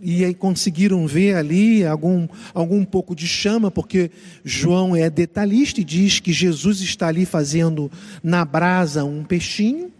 e 0.00 0.24
aí 0.24 0.34
conseguiram 0.34 1.06
ver 1.06 1.34
ali 1.34 1.84
algum, 1.84 2.28
algum 2.54 2.84
pouco 2.84 3.16
de 3.16 3.26
chama, 3.26 3.70
porque 3.70 4.10
João 4.44 4.94
é 4.94 5.10
detalhista 5.10 5.80
e 5.80 5.84
diz 5.84 6.20
que 6.20 6.32
Jesus 6.32 6.80
está 6.80 7.08
ali 7.08 7.24
fazendo 7.24 7.90
na 8.22 8.44
brasa 8.44 9.04
um 9.04 9.24
peixinho. 9.24 9.92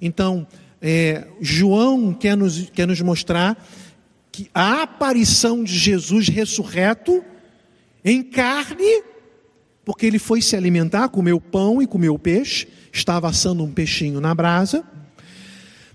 Então, 0.00 0.46
é, 0.80 1.26
João 1.40 2.12
quer 2.12 2.36
nos, 2.36 2.70
quer 2.70 2.86
nos 2.86 3.00
mostrar 3.00 3.56
que 4.30 4.48
a 4.54 4.82
aparição 4.82 5.64
de 5.64 5.76
Jesus 5.76 6.28
ressurreto 6.28 7.24
em 8.04 8.22
carne 8.22 9.13
porque 9.84 10.06
ele 10.06 10.18
foi 10.18 10.40
se 10.40 10.56
alimentar, 10.56 11.08
comeu 11.08 11.40
pão 11.40 11.82
e 11.82 11.86
comeu 11.86 12.18
peixe, 12.18 12.66
estava 12.92 13.28
assando 13.28 13.62
um 13.62 13.72
peixinho 13.72 14.20
na 14.20 14.34
brasa. 14.34 14.84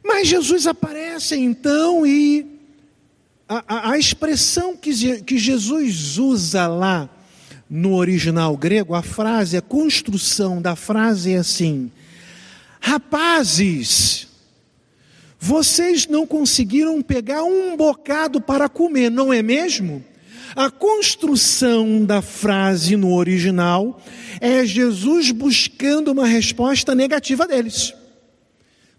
Mas 0.03 0.27
Jesus 0.27 0.67
aparece 0.67 1.36
então 1.36 2.05
e 2.05 2.46
a, 3.48 3.63
a, 3.67 3.91
a 3.91 3.98
expressão 3.98 4.77
que, 4.77 5.22
que 5.22 5.38
Jesus 5.38 6.17
usa 6.17 6.67
lá 6.67 7.10
no 7.69 7.96
original 7.96 8.58
grego, 8.58 8.96
a 8.96 9.01
frase, 9.01 9.58
a 9.58 9.62
construção 9.62 10.62
da 10.62 10.75
frase 10.75 11.34
é 11.34 11.38
assim: 11.38 11.91
Rapazes, 12.79 14.27
vocês 15.39 16.08
não 16.08 16.27
conseguiram 16.27 17.01
pegar 17.01 17.43
um 17.43 17.77
bocado 17.77 18.41
para 18.41 18.67
comer, 18.67 19.10
não 19.10 19.31
é 19.31 19.41
mesmo? 19.41 20.03
A 20.56 20.70
construção 20.70 22.03
da 22.03 22.22
frase 22.22 22.96
no 22.96 23.13
original 23.13 24.01
é 24.41 24.65
Jesus 24.65 25.32
buscando 25.32 26.12
uma 26.12 26.25
resposta 26.25 26.96
negativa 26.96 27.48
deles. 27.48 27.94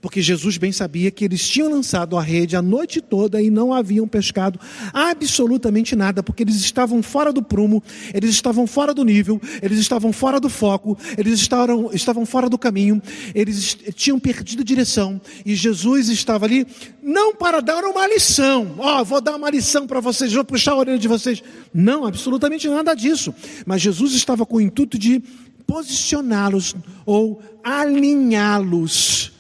Porque 0.01 0.23
Jesus 0.23 0.57
bem 0.57 0.73
sabia 0.73 1.11
que 1.11 1.25
eles 1.25 1.47
tinham 1.47 1.71
lançado 1.71 2.17
a 2.17 2.23
rede 2.23 2.57
a 2.57 2.63
noite 2.63 3.03
toda 3.03 3.43
e 3.43 3.51
não 3.51 3.73
haviam 3.73 4.09
pescado 4.09 4.59
absolutamente 4.95 5.95
nada, 5.95 6.23
porque 6.23 6.43
eles 6.43 6.57
estavam 6.57 7.03
fora 7.03 7.33
do 7.33 7.43
prumo, 7.43 7.83
eles 8.15 8.31
estavam 8.31 8.67
fora 8.67 8.95
do 8.95 9.05
nível, 9.05 9.41
eles 9.61 9.79
estavam 9.79 10.11
fora 10.13 10.41
do 10.41 10.49
foco, 10.49 10.97
eles 11.19 11.41
estavam, 11.41 11.91
estavam 11.93 12.25
fora 12.25 12.49
do 12.49 12.57
caminho, 12.57 13.03
eles 13.35 13.77
tinham 13.95 14.19
perdido 14.19 14.65
direção 14.65 15.21
e 15.45 15.55
Jesus 15.55 16.09
estava 16.09 16.47
ali 16.47 16.67
não 17.03 17.35
para 17.35 17.61
dar 17.61 17.85
uma 17.85 18.07
lição, 18.07 18.77
ó, 18.79 19.01
oh, 19.01 19.05
vou 19.05 19.21
dar 19.21 19.37
uma 19.37 19.51
lição 19.51 19.87
para 19.87 20.01
vocês, 20.01 20.33
vou 20.33 20.45
puxar 20.45 20.73
a 20.73 20.77
orelha 20.77 20.99
de 20.99 21.09
vocês. 21.09 21.43
Não, 21.75 22.07
absolutamente 22.07 22.69
nada 22.69 22.95
disso. 22.95 23.35
Mas 23.67 23.83
Jesus 23.83 24.15
estava 24.15 24.47
com 24.47 24.57
o 24.57 24.61
intuito 24.61 24.99
de 24.99 25.23
posicioná-los 25.67 26.75
ou 27.05 27.43
alinhá-los 27.63 29.40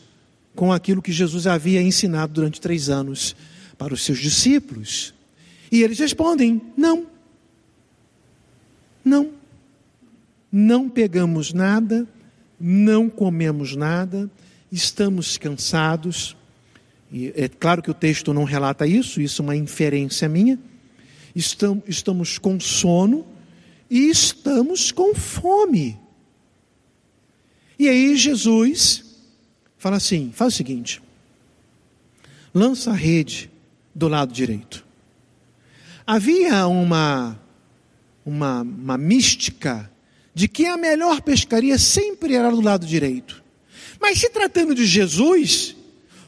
com 0.61 0.75
aquilo 0.75 1.00
que 1.00 1.11
Jesus 1.11 1.47
havia 1.47 1.81
ensinado 1.81 2.35
durante 2.35 2.61
três 2.61 2.90
anos 2.90 3.35
para 3.79 3.95
os 3.95 4.05
seus 4.05 4.19
discípulos. 4.19 5.14
E 5.73 5.83
eles 5.83 5.99
respondem: 5.99 6.61
não, 6.76 7.07
não, 9.02 9.31
não 10.52 10.87
pegamos 10.87 11.55
nada, 11.55 12.07
não 12.61 13.09
comemos 13.09 13.75
nada, 13.75 14.31
estamos 14.71 15.38
cansados. 15.38 16.37
E 17.11 17.33
é 17.35 17.49
claro 17.49 17.81
que 17.81 17.90
o 17.90 17.95
texto 17.95 18.35
não 18.35 18.45
relata 18.45 18.87
isso, 18.87 19.19
isso 19.19 19.40
é 19.40 19.45
uma 19.45 19.57
inferência 19.57 20.29
minha. 20.29 20.59
Estamos, 21.35 22.37
com 22.37 22.61
sono 22.61 23.26
e 23.88 24.11
estamos 24.11 24.93
com 24.93 25.14
fome. 25.14 25.99
E 27.79 27.88
aí 27.88 28.14
Jesus 28.14 29.10
fala 29.81 29.97
assim: 29.97 30.31
faz 30.33 30.55
o 30.55 30.57
seguinte, 30.57 31.03
lança 32.55 32.93
a 32.93 32.95
rede 32.95 33.51
do 33.93 34.07
lado 34.07 34.33
direito. 34.33 34.85
Havia 36.07 36.67
uma, 36.67 37.41
uma, 38.25 38.61
uma 38.61 38.99
mística 38.99 39.91
de 40.35 40.47
que 40.47 40.67
a 40.67 40.77
melhor 40.77 41.23
pescaria 41.23 41.79
sempre 41.79 42.35
era 42.35 42.51
do 42.51 42.61
lado 42.61 42.87
direito. 42.87 43.43
Mas 44.01 44.19
se 44.19 44.29
tratando 44.31 44.75
de 44.75 44.85
Jesus, 44.85 45.77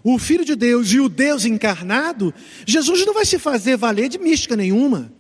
o 0.03 0.19
Filho 0.19 0.45
de 0.45 0.57
Deus 0.57 0.93
e 0.93 1.01
o 1.01 1.09
Deus 1.09 1.45
encarnado, 1.45 2.35
Jesus 2.67 3.05
não 3.05 3.15
vai 3.15 3.25
se 3.25 3.39
fazer 3.39 3.77
valer 3.77 4.09
de 4.09 4.19
mística 4.19 4.57
nenhuma. 4.57 5.13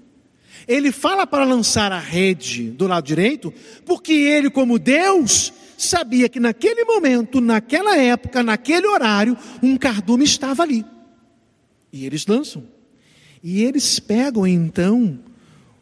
Ele 0.66 0.92
fala 0.92 1.26
para 1.26 1.44
lançar 1.44 1.92
a 1.92 1.98
rede 1.98 2.70
do 2.70 2.86
lado 2.86 3.04
direito, 3.04 3.52
porque 3.84 4.12
ele, 4.12 4.48
como 4.48 4.78
Deus, 4.78 5.52
sabia 5.84 6.28
que 6.28 6.40
naquele 6.40 6.84
momento, 6.84 7.40
naquela 7.40 7.96
época, 7.96 8.42
naquele 8.42 8.86
horário, 8.86 9.36
um 9.62 9.76
cardume 9.76 10.24
estava 10.24 10.62
ali. 10.62 10.84
E 11.92 12.06
eles 12.06 12.26
lançam. 12.26 12.64
E 13.42 13.62
eles 13.62 13.98
pegam 13.98 14.46
então 14.46 15.18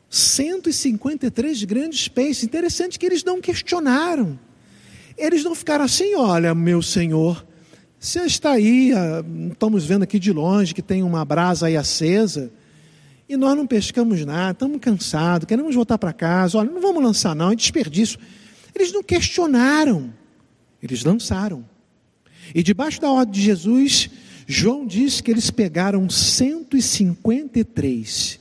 153 0.08 1.64
grandes 1.64 2.08
peixes. 2.08 2.44
Interessante 2.44 2.98
que 2.98 3.06
eles 3.06 3.22
não 3.22 3.40
questionaram. 3.40 4.38
Eles 5.16 5.44
não 5.44 5.54
ficaram 5.54 5.84
assim, 5.84 6.14
olha, 6.14 6.54
meu 6.54 6.82
senhor, 6.82 7.46
você 7.98 8.20
está 8.20 8.52
aí, 8.52 8.92
ah, 8.94 9.22
estamos 9.52 9.84
vendo 9.84 10.02
aqui 10.02 10.18
de 10.18 10.32
longe 10.32 10.74
que 10.74 10.80
tem 10.80 11.02
uma 11.02 11.22
brasa 11.24 11.66
aí 11.66 11.76
acesa, 11.76 12.50
e 13.28 13.36
nós 13.36 13.54
não 13.54 13.66
pescamos 13.66 14.24
nada, 14.24 14.52
estamos 14.52 14.80
cansados, 14.80 15.46
queremos 15.46 15.74
voltar 15.74 15.98
para 15.98 16.12
casa, 16.12 16.56
olha, 16.56 16.70
não 16.70 16.80
vamos 16.80 17.02
lançar 17.02 17.36
não, 17.36 17.52
é 17.52 17.54
desperdício. 17.54 18.18
Eles 18.80 18.92
não 18.92 19.02
questionaram, 19.02 20.14
eles 20.82 21.04
lançaram. 21.04 21.62
E 22.54 22.62
debaixo 22.62 22.98
da 22.98 23.10
ordem 23.10 23.34
de 23.34 23.42
Jesus, 23.42 24.08
João 24.46 24.86
diz 24.86 25.20
que 25.20 25.30
eles 25.30 25.50
pegaram 25.50 26.08
153. 26.08 28.40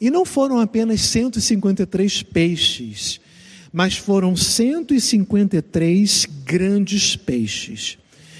E 0.00 0.08
não 0.08 0.24
foram 0.24 0.60
apenas 0.60 1.00
153 1.00 2.22
peixes, 2.22 3.20
mas 3.72 3.96
foram 3.96 4.36
153 4.36 6.26
grandes 6.44 7.16
peixes. 7.16 7.98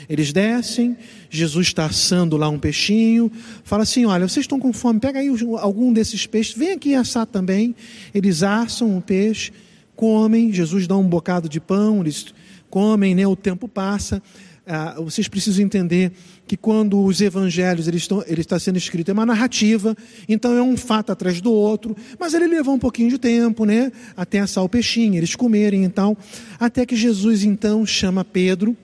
Eles 0.09 0.33
descem, 0.33 0.97
Jesus 1.29 1.67
está 1.69 1.87
assando 1.87 2.37
lá 2.37 2.49
um 2.49 2.59
peixinho, 2.59 3.33
fala 3.65 3.83
assim: 3.83 4.05
Olha, 4.05 4.29
vocês 4.29 4.45
estão 4.45 4.61
com 4.61 4.73
fome, 4.73 5.01
pega 5.01 5.19
aí 5.19 5.27
algum 5.59 5.93
desses 5.93 6.25
peixes, 6.25 6.57
vem 6.57 6.71
aqui 6.73 6.95
assar 6.95 7.27
também. 7.27 7.75
Eles 8.15 8.45
assam 8.45 8.97
o 8.97 9.03
peixe, 9.03 9.51
comem, 9.97 10.53
Jesus 10.53 10.87
dá 10.87 10.97
um 10.97 11.07
bocado 11.07 11.49
de 11.49 11.61
pão, 11.61 12.01
eles 12.01 12.35
comem, 12.71 13.15
né? 13.15 13.27
o 13.27 13.37
tempo 13.37 13.69
passa. 13.69 14.23
Ah, 14.65 14.95
vocês 15.01 15.27
precisam 15.27 15.65
entender 15.65 16.13
que 16.47 16.57
quando 16.57 17.03
os 17.03 17.21
evangelhos 17.21 17.89
eles 17.89 18.03
estão, 18.03 18.23
ele 18.29 18.43
está 18.43 18.61
sendo 18.61 18.77
escrito 18.77 19.11
é 19.11 19.13
uma 19.13 19.27
narrativa, 19.27 19.97
então 20.29 20.57
é 20.57 20.63
um 20.63 20.77
fato 20.77 21.11
atrás 21.11 21.41
do 21.41 21.53
outro, 21.53 21.97
mas 22.19 22.33
ele 22.33 22.47
levou 22.47 22.75
um 22.75 22.79
pouquinho 22.79 23.11
de 23.11 23.19
tempo, 23.19 23.65
né, 23.65 23.91
até 24.17 24.39
assar 24.39 24.63
o 24.63 24.69
peixinho, 24.69 25.17
eles 25.17 25.35
comerem 25.35 25.83
então, 25.83 26.17
até 26.61 26.87
que 26.87 26.95
Jesus 26.95 27.43
então 27.43 27.85
chama 27.85 28.25
Pedro 28.25 28.77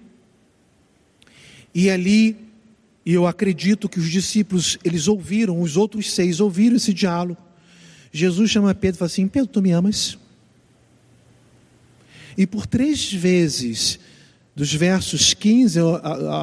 e 1.73 1.89
ali 1.89 2.37
e 3.07 3.15
eu 3.15 3.27
acredito 3.27 3.89
que 3.89 4.01
os 4.01 4.11
discípulos 4.11 4.79
eles 4.85 5.07
ouviram, 5.07 5.63
os 5.63 5.77
outros 5.77 6.13
seis 6.13 6.41
ouviram 6.41 6.77
esse 6.77 6.93
diálogo. 6.93 7.41
Jesus 8.13 8.51
chama 8.51 8.75
Pedro 8.75 8.97
e 8.97 8.99
fala 8.99 9.07
assim: 9.07 9.27
Pedro, 9.27 9.49
tu 9.49 9.63
me 9.63 9.71
amas? 9.71 10.19
E 12.39 12.47
por 12.47 12.69
três 12.69 13.13
vezes 13.13 13.99
dos 14.55 14.73
versos 14.73 15.35
15 15.35 15.81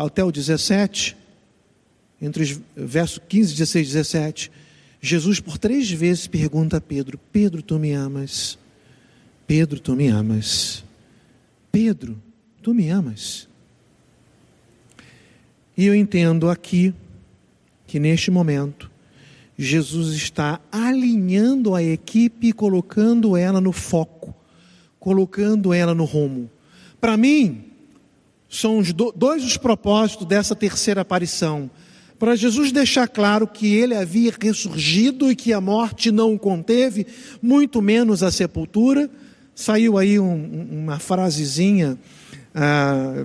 até 0.05 0.21
o 0.21 0.29
17, 0.29 1.15
entre 2.21 2.43
os 2.43 2.59
versos 2.75 3.21
15, 3.29 3.53
16 3.53 3.87
e 3.87 3.91
17, 3.93 4.51
Jesus 5.01 5.39
por 5.39 5.57
três 5.57 5.89
vezes 5.89 6.27
pergunta 6.27 6.77
a 6.77 6.81
Pedro: 6.81 7.17
Pedro, 7.31 7.61
tu 7.61 7.79
me 7.79 7.93
amas? 7.93 8.59
Pedro, 9.47 9.79
tu 9.79 9.95
me 9.95 10.09
amas? 10.09 10.83
Pedro, 11.71 12.21
tu 12.61 12.73
me 12.73 12.89
amas? 12.89 13.47
E 15.77 15.85
eu 15.85 15.95
entendo 15.95 16.49
aqui 16.49 16.93
que 17.87 18.01
neste 18.01 18.29
momento 18.29 18.91
Jesus 19.57 20.13
está 20.13 20.59
alinhando 20.69 21.73
a 21.73 21.81
equipe 21.81 22.47
e 22.47 22.53
colocando 22.53 23.37
ela 23.37 23.61
no 23.61 23.71
foco, 23.71 24.34
colocando 25.05 25.71
ela 25.71 25.93
no 25.93 26.03
rumo. 26.03 26.49
Para 26.99 27.15
mim, 27.15 27.65
são 28.49 28.79
os 28.79 28.91
dois 28.91 29.43
os 29.43 29.55
propósitos 29.55 30.25
dessa 30.25 30.55
terceira 30.55 31.01
aparição. 31.01 31.69
Para 32.17 32.35
Jesus 32.35 32.71
deixar 32.71 33.07
claro 33.07 33.45
que 33.45 33.75
ele 33.75 33.93
havia 33.93 34.33
ressurgido 34.41 35.29
e 35.29 35.35
que 35.35 35.53
a 35.53 35.61
morte 35.61 36.11
não 36.11 36.33
o 36.33 36.39
conteve, 36.39 37.05
muito 37.39 37.83
menos 37.83 38.23
a 38.23 38.31
sepultura. 38.31 39.07
Saiu 39.53 39.95
aí 39.99 40.19
um, 40.19 40.79
uma 40.83 40.97
frasezinha 40.97 41.99
ah, 42.55 43.23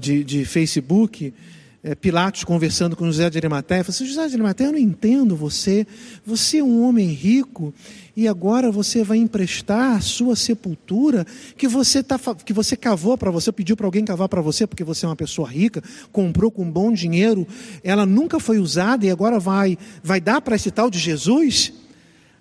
de, 0.00 0.24
de 0.24 0.46
Facebook 0.46 1.34
é, 1.82 1.94
Pilatos 1.94 2.44
conversando 2.44 2.94
com 2.94 3.06
José 3.06 3.30
de 3.30 3.38
Arimateia, 3.38 3.82
falou 3.82 3.94
assim, 3.94 4.06
José 4.06 4.28
de 4.28 4.34
Arimateia, 4.34 4.68
eu 4.68 4.72
não 4.72 4.78
entendo 4.78 5.34
você, 5.34 5.86
você 6.24 6.58
é 6.58 6.64
um 6.64 6.82
homem 6.82 7.08
rico 7.08 7.72
e 8.14 8.28
agora 8.28 8.70
você 8.70 9.02
vai 9.02 9.16
emprestar 9.16 9.96
a 9.96 10.00
sua 10.00 10.36
sepultura 10.36 11.26
que 11.56 11.66
você, 11.66 12.02
tá, 12.02 12.18
que 12.44 12.52
você 12.52 12.76
cavou 12.76 13.16
para 13.16 13.30
você, 13.30 13.50
pediu 13.50 13.76
para 13.76 13.86
alguém 13.86 14.04
cavar 14.04 14.28
para 14.28 14.42
você 14.42 14.66
porque 14.66 14.84
você 14.84 15.06
é 15.06 15.08
uma 15.08 15.16
pessoa 15.16 15.48
rica, 15.48 15.82
comprou 16.12 16.50
com 16.50 16.70
bom 16.70 16.92
dinheiro, 16.92 17.46
ela 17.82 18.04
nunca 18.04 18.38
foi 18.38 18.58
usada 18.58 19.06
e 19.06 19.10
agora 19.10 19.38
vai, 19.38 19.78
vai 20.02 20.20
dar 20.20 20.42
para 20.42 20.56
esse 20.56 20.70
tal 20.70 20.90
de 20.90 20.98
Jesus? 20.98 21.72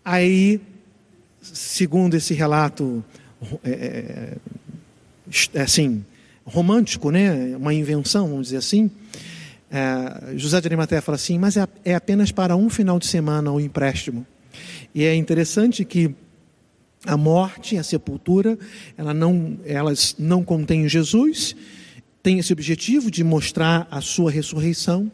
Aí, 0.03 0.59
segundo 1.41 2.15
esse 2.15 2.33
relato, 2.33 3.03
é, 3.63 3.71
é, 3.71 4.37
é 5.53 5.61
assim, 5.61 6.03
romântico, 6.49 7.11
né? 7.11 7.55
uma 7.55 7.73
invenção, 7.73 8.27
vamos 8.27 8.47
dizer 8.47 8.57
assim, 8.57 8.91
é, 9.71 10.35
José 10.35 10.59
de 10.59 10.67
Arimateia 10.67 11.01
fala 11.01 11.15
assim, 11.15 11.37
mas 11.37 11.55
é, 11.55 11.67
é 11.85 11.95
apenas 11.95 12.31
para 12.31 12.55
um 12.55 12.69
final 12.69 12.97
de 12.97 13.05
semana 13.05 13.51
o 13.51 13.59
empréstimo. 13.59 14.25
E 14.93 15.03
é 15.03 15.15
interessante 15.15 15.85
que 15.85 16.13
a 17.05 17.15
morte, 17.15 17.77
a 17.77 17.83
sepultura, 17.83 18.57
ela 18.97 19.13
não, 19.13 19.57
elas 19.63 20.15
não 20.17 20.43
contêm 20.43 20.89
Jesus, 20.89 21.55
tem 22.21 22.39
esse 22.39 22.51
objetivo 22.51 23.09
de 23.09 23.23
mostrar 23.23 23.87
a 23.89 24.01
sua 24.01 24.31
ressurreição 24.31 25.09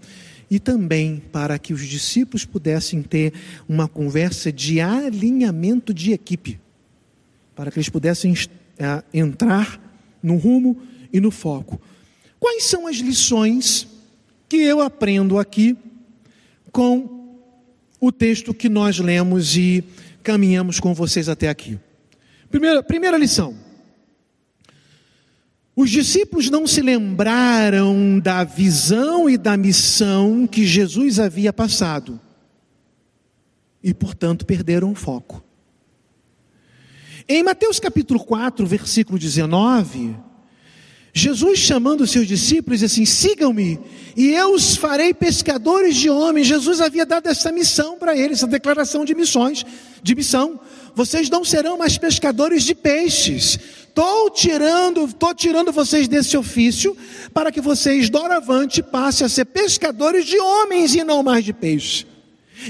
e 0.49 0.59
também 0.59 1.21
para 1.31 1.59
que 1.59 1.73
os 1.73 1.85
discípulos 1.85 2.45
pudessem 2.45 3.01
ter 3.01 3.33
uma 3.67 3.87
conversa 3.87 4.51
de 4.51 4.79
alinhamento 4.79 5.93
de 5.93 6.11
equipe, 6.11 6.59
para 7.55 7.69
que 7.69 7.77
eles 7.77 7.89
pudessem 7.89 8.33
uh, 8.33 9.03
entrar 9.13 9.81
no 10.21 10.37
rumo 10.37 10.77
e 11.15 11.21
no 11.21 11.31
foco. 11.31 11.79
Quais 12.39 12.63
são 12.65 12.87
as 12.87 12.97
lições 12.97 13.87
que 14.49 14.57
eu 14.57 14.81
aprendo 14.81 15.39
aqui 15.39 15.77
com 16.71 17.39
o 17.99 18.11
texto 18.11 18.53
que 18.53 18.69
nós 18.69 18.99
lemos 18.99 19.55
e 19.55 19.83
caminhamos 20.21 20.79
com 20.79 20.93
vocês 20.93 21.29
até 21.29 21.47
aqui. 21.47 21.79
Primeira, 22.49 22.83
primeira 22.83 23.17
lição. 23.17 23.55
Os 25.75 25.89
discípulos 25.89 26.49
não 26.49 26.67
se 26.67 26.81
lembraram 26.81 28.19
da 28.19 28.43
visão 28.43 29.29
e 29.29 29.37
da 29.37 29.57
missão 29.57 30.47
que 30.47 30.65
Jesus 30.65 31.19
havia 31.19 31.51
passado 31.51 32.19
e, 33.83 33.93
portanto, 33.93 34.45
perderam 34.45 34.91
o 34.91 34.95
foco. 34.95 35.43
Em 37.27 37.43
Mateus 37.43 37.79
capítulo 37.79 38.23
4, 38.23 38.65
versículo 38.65 39.17
19, 39.17 40.15
Jesus 41.17 41.59
chamando 41.59 42.01
os 42.01 42.11
seus 42.11 42.27
discípulos 42.27 42.83
assim: 42.83 43.05
sigam-me 43.05 43.79
e 44.17 44.33
eu 44.33 44.53
os 44.53 44.75
farei 44.75 45.13
pescadores 45.13 45.95
de 45.95 46.09
homens. 46.09 46.45
Jesus 46.45 46.81
havia 46.81 47.05
dado 47.05 47.27
essa 47.27 47.53
missão 47.53 47.97
para 47.97 48.17
eles, 48.17 48.39
essa 48.39 48.47
declaração 48.47 49.05
de 49.05 49.15
missões, 49.15 49.65
de 50.03 50.13
missão. 50.13 50.59
Vocês 50.93 51.29
não 51.29 51.45
serão 51.45 51.77
mais 51.77 51.97
pescadores 51.97 52.63
de 52.63 52.75
peixes. 52.75 53.57
Estou 53.87 54.29
tirando, 54.29 55.05
estou 55.05 55.33
tirando 55.33 55.71
vocês 55.71 56.05
desse 56.09 56.35
ofício 56.35 56.97
para 57.33 57.49
que 57.49 57.61
vocês 57.61 58.09
doravante 58.09 58.83
passem 58.83 59.25
a 59.25 59.29
ser 59.29 59.45
pescadores 59.45 60.25
de 60.25 60.37
homens 60.37 60.93
e 60.95 61.03
não 61.05 61.23
mais 61.23 61.45
de 61.45 61.53
peixes. 61.53 62.05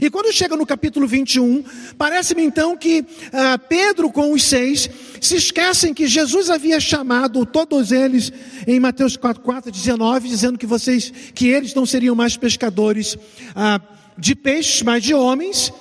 E 0.02 0.10
quando 0.10 0.34
chega 0.34 0.56
no 0.56 0.66
capítulo 0.66 1.08
21, 1.08 1.64
parece-me 1.98 2.44
então 2.44 2.76
que 2.76 3.06
ah, 3.32 3.58
Pedro 3.58 4.12
com 4.12 4.34
os 4.34 4.44
seis 4.44 4.90
se 5.26 5.36
esquecem 5.36 5.94
que 5.94 6.08
Jesus 6.08 6.50
havia 6.50 6.80
chamado 6.80 7.46
todos 7.46 7.92
eles 7.92 8.32
em 8.68 8.80
Mateus 8.80 9.18
4, 9.18 9.42
4 9.42 9.72
19, 9.72 10.30
dizendo 10.30 10.58
que 10.58 10.66
vocês, 10.66 11.12
que 11.34 11.48
eles 11.48 11.74
não 11.74 11.86
seriam 11.86 12.16
mais 12.16 12.38
pescadores 12.38 13.18
ah, 13.56 13.82
de 14.18 14.36
peixes, 14.36 14.82
mas 14.82 15.04
de 15.04 15.14
homens. 15.14 15.74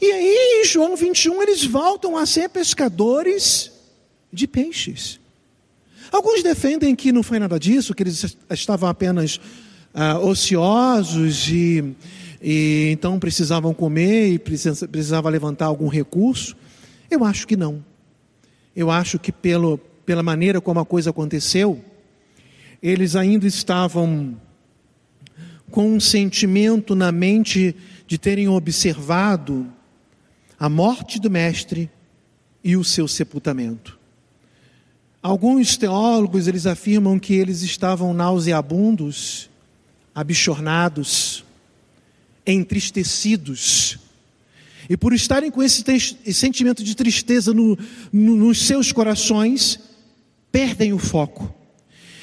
E 0.00 0.06
aí 0.06 0.62
em 0.62 0.64
João 0.64 0.96
21 0.96 1.42
eles 1.42 1.64
voltam 1.64 2.16
a 2.16 2.26
ser 2.26 2.48
pescadores 2.48 3.70
de 4.32 4.46
peixes. 4.46 5.20
Alguns 6.10 6.42
defendem 6.42 6.96
que 6.96 7.12
não 7.12 7.22
foi 7.22 7.38
nada 7.38 7.58
disso, 7.58 7.94
que 7.94 8.02
eles 8.02 8.36
estavam 8.50 8.88
apenas 8.88 9.40
ah, 9.94 10.18
ociosos 10.18 11.48
e, 11.48 11.94
e 12.42 12.88
então 12.90 13.20
precisavam 13.20 13.72
comer 13.72 14.32
e 14.32 14.38
precisava 14.38 15.28
levantar 15.28 15.66
algum 15.66 15.86
recurso. 15.86 16.56
Eu 17.10 17.24
acho 17.24 17.46
que 17.46 17.56
não. 17.56 17.89
Eu 18.74 18.90
acho 18.90 19.18
que 19.18 19.32
pelo, 19.32 19.78
pela 20.04 20.22
maneira 20.22 20.60
como 20.60 20.80
a 20.80 20.86
coisa 20.86 21.10
aconteceu, 21.10 21.82
eles 22.82 23.14
ainda 23.14 23.46
estavam 23.46 24.36
com 25.70 25.94
um 25.94 26.00
sentimento 26.00 26.94
na 26.94 27.12
mente 27.12 27.76
de 28.06 28.18
terem 28.18 28.48
observado 28.48 29.66
a 30.58 30.68
morte 30.68 31.20
do 31.20 31.30
Mestre 31.30 31.88
e 32.62 32.76
o 32.76 32.82
seu 32.82 33.06
sepultamento. 33.06 33.98
Alguns 35.22 35.76
teólogos 35.76 36.48
eles 36.48 36.66
afirmam 36.66 37.18
que 37.18 37.34
eles 37.34 37.62
estavam 37.62 38.12
nauseabundos, 38.12 39.48
abishornados, 40.14 41.44
entristecidos. 42.44 43.99
E 44.90 44.96
por 44.96 45.12
estarem 45.12 45.52
com 45.52 45.62
esse 45.62 45.84
sentimento 46.34 46.82
de 46.82 46.96
tristeza 46.96 47.54
no, 47.54 47.78
no, 48.12 48.34
nos 48.34 48.66
seus 48.66 48.90
corações, 48.90 49.78
perdem 50.50 50.92
o 50.92 50.98
foco. 50.98 51.54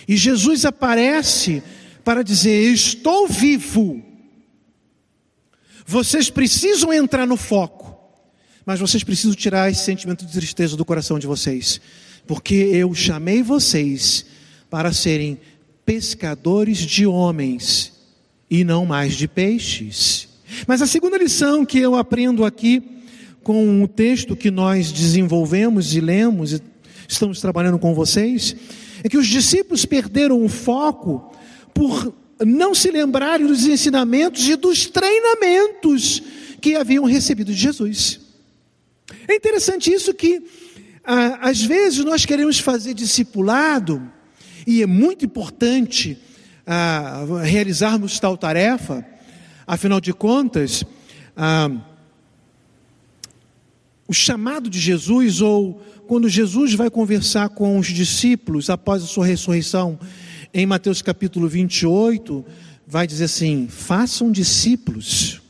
E 0.06 0.18
Jesus 0.18 0.66
aparece 0.66 1.64
para 2.04 2.22
dizer: 2.22 2.74
Estou 2.74 3.26
vivo. 3.26 4.04
Vocês 5.86 6.30
precisam 6.30 6.92
entrar 6.92 7.26
no 7.26 7.38
foco, 7.38 7.98
mas 8.66 8.82
vocês 8.82 9.02
precisam 9.02 9.34
tirar 9.34 9.72
esse 9.72 9.86
sentimento 9.86 10.26
de 10.26 10.34
tristeza 10.34 10.76
do 10.76 10.84
coração 10.84 11.18
de 11.18 11.26
vocês, 11.26 11.80
porque 12.28 12.54
eu 12.54 12.94
chamei 12.94 13.42
vocês 13.42 14.26
para 14.70 14.92
serem 14.92 15.40
pescadores 15.86 16.80
de 16.80 17.08
homens 17.08 17.94
e 18.52 18.66
não 18.66 18.86
mais 18.86 19.16
de 19.16 19.26
peixes. 19.26 20.27
Mas 20.68 20.82
a 20.82 20.88
segunda 20.88 21.18
lição 21.18 21.66
que 21.66 21.80
eu 21.80 21.96
aprendo 21.96 22.46
aqui 22.46 22.82
com 23.44 23.84
o 23.84 23.88
texto 23.88 24.36
que 24.36 24.52
nós 24.52 24.92
desenvolvemos 24.92 25.96
e 25.96 26.02
lemos 26.02 26.54
e 26.54 26.62
estamos 27.08 27.40
trabalhando 27.40 27.80
com 27.80 27.94
vocês 27.94 28.56
é 29.04 29.10
que 29.10 29.18
os 29.18 29.28
discípulos 29.28 29.86
perderam 29.86 30.44
o 30.44 30.50
foco 30.50 31.34
por 31.74 32.14
não 32.46 32.76
se 32.76 32.92
lembrarem 32.92 33.48
dos 33.48 33.66
ensinamentos 33.66 34.48
e 34.48 34.56
dos 34.56 34.86
treinamentos 34.86 36.22
que 36.60 36.76
haviam 36.76 37.06
recebido 37.06 37.54
de 37.54 37.60
Jesus. 37.60 38.20
É 39.28 39.36
interessante 39.36 39.92
isso 39.92 40.14
que 40.14 40.44
ah, 41.04 41.50
às 41.50 41.62
vezes 41.62 42.04
nós 42.04 42.26
queremos 42.26 42.60
fazer 42.60 42.94
discipulado 42.94 44.02
e 44.66 44.82
é 44.82 44.86
muito 44.86 45.24
importante 45.24 46.18
ah, 46.66 47.24
realizarmos 47.44 48.20
tal 48.20 48.38
tarefa, 48.38 49.06
afinal 49.68 50.00
de 50.00 50.14
contas, 50.14 50.86
ah, 51.36 51.70
o 54.08 54.14
chamado 54.14 54.70
de 54.70 54.80
Jesus, 54.80 55.42
ou 55.42 55.84
quando 56.08 56.30
Jesus 56.30 56.74
vai 56.74 56.90
conversar 56.90 57.50
com 57.50 57.78
os 57.78 57.88
discípulos 57.88 58.70
após 58.70 59.04
a 59.04 59.08
sua 59.08 59.26
ressurreição, 59.26 60.00
em 60.54 60.66
Mateus 60.66 61.02
capítulo 61.02 61.50
28, 61.50 62.46
vai 62.88 63.06
dizer 63.06 63.26
assim: 63.26 63.68
façam 63.68 64.32
discípulos. 64.32 65.42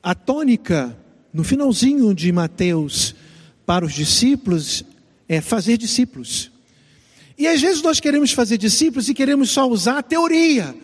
A 0.00 0.14
tônica, 0.14 0.96
no 1.32 1.42
finalzinho 1.42 2.14
de 2.14 2.30
Mateus, 2.30 3.14
para 3.66 3.84
os 3.84 3.92
discípulos, 3.92 4.84
é 5.28 5.40
fazer 5.40 5.76
discípulos. 5.76 6.50
E 7.36 7.48
às 7.48 7.60
vezes 7.60 7.82
nós 7.82 7.98
queremos 7.98 8.30
fazer 8.30 8.58
discípulos 8.58 9.08
e 9.08 9.14
queremos 9.14 9.50
só 9.50 9.68
usar 9.68 9.98
a 9.98 10.02
teoria. 10.02 10.76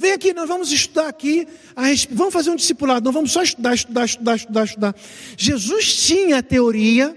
Vem 0.00 0.12
aqui, 0.12 0.32
nós 0.32 0.48
vamos 0.48 0.72
estudar 0.72 1.08
aqui, 1.08 1.46
vamos 2.10 2.32
fazer 2.32 2.48
um 2.48 2.56
discipulado, 2.56 3.04
não 3.04 3.12
vamos 3.12 3.32
só 3.32 3.42
estudar, 3.42 3.74
estudar, 3.74 4.06
estudar, 4.06 4.34
estudar, 4.34 4.64
estudar. 4.64 4.96
Jesus 5.36 5.94
tinha 6.06 6.38
a 6.38 6.42
teoria, 6.42 7.14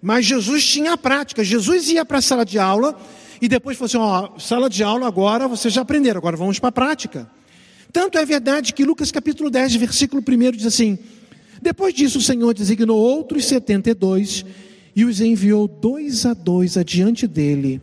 mas 0.00 0.24
Jesus 0.24 0.64
tinha 0.64 0.92
a 0.92 0.96
prática. 0.96 1.42
Jesus 1.42 1.88
ia 1.88 2.04
para 2.04 2.18
a 2.18 2.22
sala 2.22 2.44
de 2.44 2.60
aula 2.60 2.96
e 3.40 3.48
depois 3.48 3.76
falou 3.76 3.86
assim: 3.86 3.96
ó, 4.36 4.38
sala 4.38 4.70
de 4.70 4.84
aula 4.84 5.08
agora 5.08 5.48
vocês 5.48 5.74
já 5.74 5.80
aprenderam, 5.80 6.18
agora 6.18 6.36
vamos 6.36 6.60
para 6.60 6.68
a 6.68 6.72
prática. 6.72 7.28
Tanto 7.92 8.16
é 8.16 8.24
verdade 8.24 8.72
que 8.72 8.84
Lucas 8.84 9.10
capítulo 9.10 9.50
10, 9.50 9.74
versículo 9.74 10.22
1 10.22 10.52
diz 10.52 10.66
assim: 10.66 10.96
Depois 11.60 11.92
disso 11.92 12.18
o 12.18 12.22
Senhor 12.22 12.54
designou 12.54 13.00
outros 13.00 13.46
setenta 13.46 13.90
e 13.90 13.94
dois 13.94 14.44
e 14.94 15.04
os 15.04 15.20
enviou 15.20 15.66
dois 15.66 16.24
a 16.24 16.34
dois 16.34 16.76
adiante 16.76 17.26
dele 17.26 17.82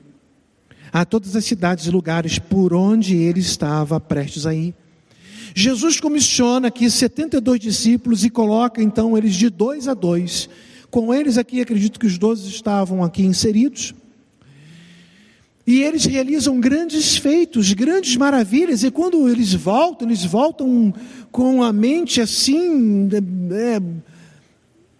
a 0.92 1.06
todas 1.06 1.36
as 1.36 1.46
cidades 1.46 1.86
e 1.86 1.92
lugares 1.92 2.40
por 2.40 2.74
onde 2.74 3.16
ele 3.16 3.40
estava 3.40 4.00
prestes 4.00 4.46
a 4.46 4.54
ir. 4.54 4.74
Jesus 5.56 6.00
comissiona 6.00 6.68
aqui 6.68 6.90
72 6.90 7.60
discípulos 7.60 8.24
e 8.24 8.30
coloca 8.30 8.82
então 8.82 9.18
eles 9.18 9.36
de 9.36 9.50
dois 9.50 9.88
a 9.88 9.94
dois. 9.94 10.50
Com 10.90 11.14
eles 11.14 11.38
aqui, 11.38 11.62
acredito 11.62 12.00
que 12.00 12.08
os 12.08 12.18
doze 12.18 12.48
estavam 12.50 13.04
aqui 13.04 13.24
inseridos. 13.24 13.94
E 15.66 15.84
eles 15.84 16.06
realizam 16.06 16.60
grandes 16.60 17.16
feitos, 17.18 17.74
grandes 17.74 18.16
maravilhas, 18.16 18.84
e 18.84 18.90
quando 18.90 19.30
eles 19.30 19.54
voltam, 19.54 20.08
eles 20.08 20.26
voltam 20.26 20.92
com 21.32 21.62
a 21.62 21.72
mente 21.72 22.20
assim, 22.20 23.08
é, 23.12 23.80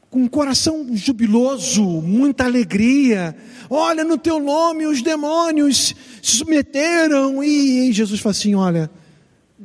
com 0.10 0.24
um 0.24 0.28
coração 0.28 0.88
jubiloso, 0.96 1.84
muita 1.84 2.46
alegria. 2.46 3.36
Olha, 3.70 4.04
no 4.04 4.18
teu 4.18 4.40
nome 4.40 4.88
os 4.88 5.02
demônios 5.02 5.96
se 6.22 6.38
submeteram, 6.38 7.44
e, 7.44 7.90
e 7.90 7.94
Jesus 7.94 8.20
fala 8.20 8.32
assim: 8.32 8.56
olha, 8.56 8.90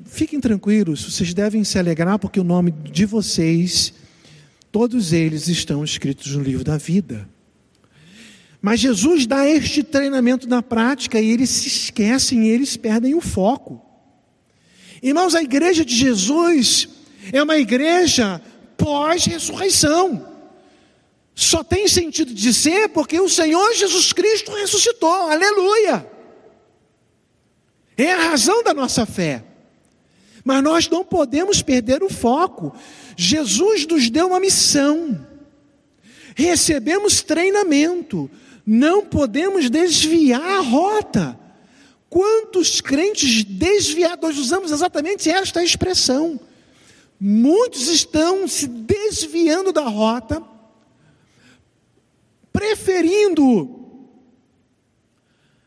fiquem 0.04 0.40
tranquilos, 0.40 1.02
vocês 1.02 1.32
devem 1.32 1.64
se 1.64 1.78
alegrar, 1.78 2.18
porque 2.18 2.38
o 2.38 2.44
nome 2.44 2.70
de 2.70 3.06
vocês, 3.06 3.94
todos 4.70 5.12
eles 5.12 5.48
estão 5.48 5.82
escritos 5.82 6.36
no 6.36 6.42
livro 6.42 6.64
da 6.64 6.76
vida. 6.76 7.28
Mas 8.60 8.80
Jesus 8.80 9.26
dá 9.26 9.46
este 9.46 9.82
treinamento 9.82 10.48
na 10.48 10.62
prática 10.62 11.20
e 11.20 11.30
eles 11.30 11.50
se 11.50 11.68
esquecem, 11.68 12.48
eles 12.48 12.76
perdem 12.76 13.14
o 13.14 13.20
foco. 13.20 13.82
Irmãos, 15.02 15.34
a 15.34 15.42
igreja 15.42 15.84
de 15.84 15.94
Jesus 15.94 16.88
é 17.30 17.42
uma 17.42 17.58
igreja 17.58 18.40
pós-ressurreição. 18.76 20.33
Só 21.34 21.64
tem 21.64 21.88
sentido 21.88 22.32
de 22.32 22.54
ser 22.54 22.88
porque 22.90 23.20
o 23.20 23.28
Senhor 23.28 23.74
Jesus 23.74 24.12
Cristo 24.12 24.52
ressuscitou, 24.52 25.30
aleluia. 25.30 26.06
É 27.96 28.12
a 28.12 28.30
razão 28.30 28.62
da 28.62 28.72
nossa 28.72 29.04
fé. 29.04 29.44
Mas 30.44 30.62
nós 30.62 30.88
não 30.88 31.04
podemos 31.04 31.62
perder 31.62 32.02
o 32.02 32.10
foco. 32.10 32.76
Jesus 33.16 33.86
nos 33.86 34.10
deu 34.10 34.28
uma 34.28 34.40
missão. 34.40 35.26
Recebemos 36.36 37.22
treinamento 37.22 38.30
não 38.66 39.04
podemos 39.04 39.68
desviar 39.68 40.40
a 40.40 40.60
rota. 40.60 41.38
Quantos 42.08 42.80
crentes 42.80 43.44
desviados, 43.44 44.38
usamos 44.38 44.70
exatamente 44.70 45.28
esta 45.28 45.62
expressão. 45.62 46.40
Muitos 47.20 47.88
estão 47.88 48.46
se 48.48 48.66
desviando 48.66 49.72
da 49.72 49.82
rota, 49.82 50.42
preferindo 52.54 53.80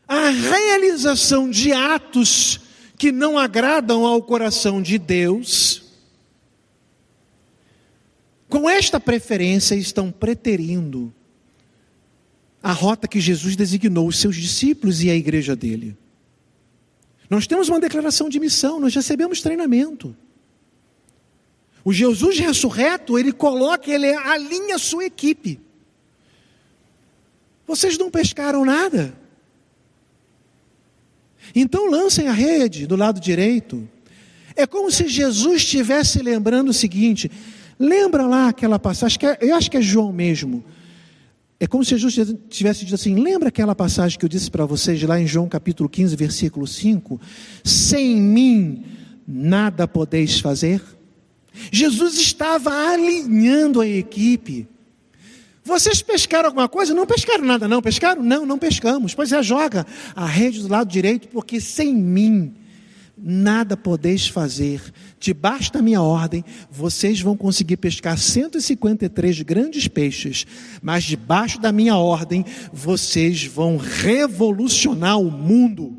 a 0.08 0.30
realização 0.30 1.50
de 1.50 1.70
atos 1.70 2.60
que 2.96 3.12
não 3.12 3.36
agradam 3.36 4.06
ao 4.06 4.22
coração 4.22 4.80
de 4.80 4.98
Deus. 4.98 5.82
Com 8.48 8.68
esta 8.68 8.98
preferência, 8.98 9.74
estão 9.74 10.10
preterindo 10.10 11.12
a 12.62 12.72
rota 12.72 13.06
que 13.06 13.20
Jesus 13.20 13.54
designou 13.54 14.08
os 14.08 14.18
seus 14.18 14.34
discípulos 14.34 15.02
e 15.02 15.10
a 15.10 15.14
igreja 15.14 15.54
dele. 15.54 15.94
Nós 17.28 17.46
temos 17.46 17.68
uma 17.68 17.78
declaração 17.78 18.30
de 18.30 18.40
missão, 18.40 18.80
nós 18.80 18.94
recebemos 18.94 19.42
treinamento. 19.42 20.16
O 21.84 21.92
Jesus 21.92 22.38
ressurreto, 22.38 23.18
ele 23.18 23.30
coloca, 23.30 23.90
ele 23.90 24.10
alinha 24.14 24.76
a 24.76 24.78
sua 24.78 25.04
equipe. 25.04 25.67
Vocês 27.68 27.96
não 27.96 28.10
pescaram 28.10 28.64
nada? 28.64 29.14
Então 31.54 31.88
lancem 31.88 32.26
a 32.26 32.32
rede 32.32 32.86
do 32.86 32.96
lado 32.96 33.20
direito. 33.20 33.88
É 34.56 34.66
como 34.66 34.90
se 34.90 35.06
Jesus 35.06 35.62
estivesse 35.62 36.20
lembrando 36.20 36.70
o 36.70 36.74
seguinte: 36.74 37.30
lembra 37.78 38.26
lá 38.26 38.48
aquela 38.48 38.78
passagem, 38.78 39.18
eu 39.40 39.54
acho 39.54 39.70
que 39.70 39.76
é 39.76 39.82
João 39.82 40.12
mesmo 40.12 40.64
é 41.60 41.66
como 41.66 41.84
se 41.84 41.96
Jesus 41.96 42.36
tivesse 42.48 42.84
dito 42.84 42.94
assim: 42.94 43.16
lembra 43.16 43.48
aquela 43.48 43.74
passagem 43.74 44.18
que 44.18 44.24
eu 44.24 44.28
disse 44.28 44.50
para 44.50 44.64
vocês 44.64 45.02
lá 45.02 45.20
em 45.20 45.26
João 45.26 45.48
capítulo 45.48 45.88
15, 45.88 46.14
versículo 46.14 46.66
5? 46.66 47.20
Sem 47.64 48.16
mim 48.20 48.84
nada 49.26 49.88
podeis 49.88 50.38
fazer. 50.38 50.80
Jesus 51.72 52.18
estava 52.18 52.70
alinhando 52.70 53.80
a 53.80 53.86
equipe. 53.86 54.68
Vocês 55.68 56.00
pescaram 56.00 56.46
alguma 56.46 56.66
coisa? 56.66 56.94
Não 56.94 57.06
pescaram 57.06 57.44
nada, 57.44 57.68
não. 57.68 57.82
Pescaram? 57.82 58.22
Não, 58.22 58.46
não 58.46 58.58
pescamos. 58.58 59.14
Pois 59.14 59.32
é, 59.32 59.42
joga 59.42 59.86
a 60.16 60.24
rede 60.24 60.62
do 60.62 60.68
lado 60.68 60.90
direito, 60.90 61.28
porque 61.28 61.60
sem 61.60 61.94
mim 61.94 62.54
nada 63.14 63.76
podeis 63.76 64.26
fazer. 64.26 64.80
Debaixo 65.20 65.70
da 65.70 65.82
minha 65.82 66.00
ordem, 66.00 66.42
vocês 66.70 67.20
vão 67.20 67.36
conseguir 67.36 67.76
pescar 67.76 68.16
153 68.16 69.42
grandes 69.42 69.86
peixes, 69.86 70.46
mas 70.80 71.04
debaixo 71.04 71.60
da 71.60 71.70
minha 71.70 71.96
ordem, 71.96 72.46
vocês 72.72 73.44
vão 73.44 73.76
revolucionar 73.76 75.20
o 75.20 75.30
mundo. 75.30 75.94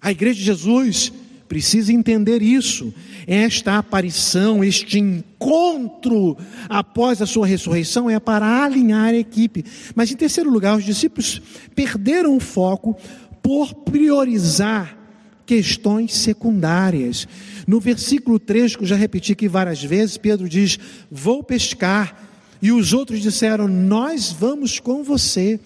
A 0.00 0.10
igreja 0.10 0.40
de 0.40 0.44
Jesus 0.44 1.12
precisa 1.48 1.92
entender 1.92 2.42
isso. 2.42 2.92
Esta 3.26 3.78
aparição, 3.78 4.62
este 4.64 4.98
encontro 4.98 6.36
após 6.68 7.20
a 7.22 7.26
sua 7.26 7.46
ressurreição 7.46 8.08
é 8.08 8.18
para 8.18 8.64
alinhar 8.64 9.08
a 9.08 9.16
equipe. 9.16 9.64
Mas 9.94 10.10
em 10.10 10.16
terceiro 10.16 10.50
lugar, 10.50 10.76
os 10.76 10.84
discípulos 10.84 11.40
perderam 11.74 12.36
o 12.36 12.40
foco 12.40 12.96
por 13.42 13.74
priorizar 13.74 14.98
questões 15.46 16.14
secundárias. 16.14 17.28
No 17.66 17.80
versículo 17.80 18.38
3, 18.38 18.76
que 18.76 18.82
eu 18.82 18.86
já 18.86 18.96
repeti 18.96 19.32
aqui 19.32 19.48
várias 19.48 19.82
vezes, 19.82 20.16
Pedro 20.16 20.48
diz: 20.48 20.78
Vou 21.10 21.42
pescar. 21.42 22.30
E 22.60 22.72
os 22.72 22.92
outros 22.92 23.20
disseram: 23.20 23.68
Nós 23.68 24.32
vamos 24.32 24.80
com 24.80 25.02
você. 25.02 25.60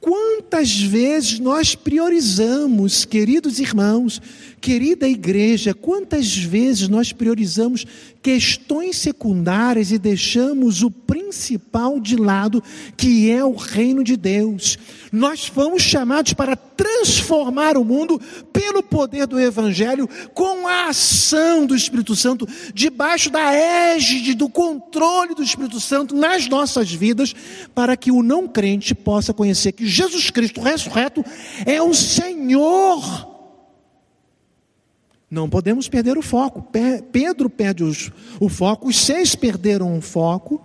Quantas 0.00 0.80
vezes 0.80 1.38
nós 1.38 1.76
priorizamos, 1.76 3.04
queridos 3.04 3.60
irmãos, 3.60 4.20
querida 4.62 5.08
igreja, 5.08 5.74
quantas 5.74 6.36
vezes 6.36 6.88
nós 6.88 7.12
priorizamos 7.12 7.84
questões 8.22 8.96
secundárias 8.96 9.90
e 9.90 9.98
deixamos 9.98 10.84
o 10.84 10.90
principal 10.90 11.98
de 11.98 12.14
lado, 12.14 12.62
que 12.96 13.28
é 13.28 13.44
o 13.44 13.56
reino 13.56 14.04
de 14.04 14.16
Deus? 14.16 14.78
Nós 15.10 15.46
fomos 15.46 15.82
chamados 15.82 16.32
para 16.32 16.54
transformar 16.54 17.76
o 17.76 17.84
mundo 17.84 18.20
pelo 18.52 18.84
poder 18.84 19.26
do 19.26 19.40
Evangelho, 19.40 20.08
com 20.32 20.68
a 20.68 20.86
ação 20.90 21.66
do 21.66 21.74
Espírito 21.74 22.14
Santo, 22.14 22.46
debaixo 22.72 23.30
da 23.30 23.52
égide, 23.52 24.32
do 24.32 24.48
controle 24.48 25.34
do 25.34 25.42
Espírito 25.42 25.80
Santo 25.80 26.14
nas 26.14 26.48
nossas 26.48 26.92
vidas, 26.92 27.34
para 27.74 27.96
que 27.96 28.12
o 28.12 28.22
não 28.22 28.46
crente 28.46 28.94
possa 28.94 29.34
conhecer 29.34 29.72
que 29.72 29.88
Jesus 29.88 30.30
Cristo 30.30 30.60
ressurreto 30.60 31.24
é 31.66 31.82
o 31.82 31.92
Senhor. 31.92 33.31
Não 35.32 35.48
podemos 35.48 35.88
perder 35.88 36.16
o 36.16 36.22
foco. 36.22 36.64
Pedro 37.10 37.50
perde 37.50 37.82
o 38.38 38.48
foco, 38.48 38.88
os 38.88 38.98
seis 38.98 39.34
perderam 39.34 39.98
o 39.98 40.00
foco, 40.00 40.60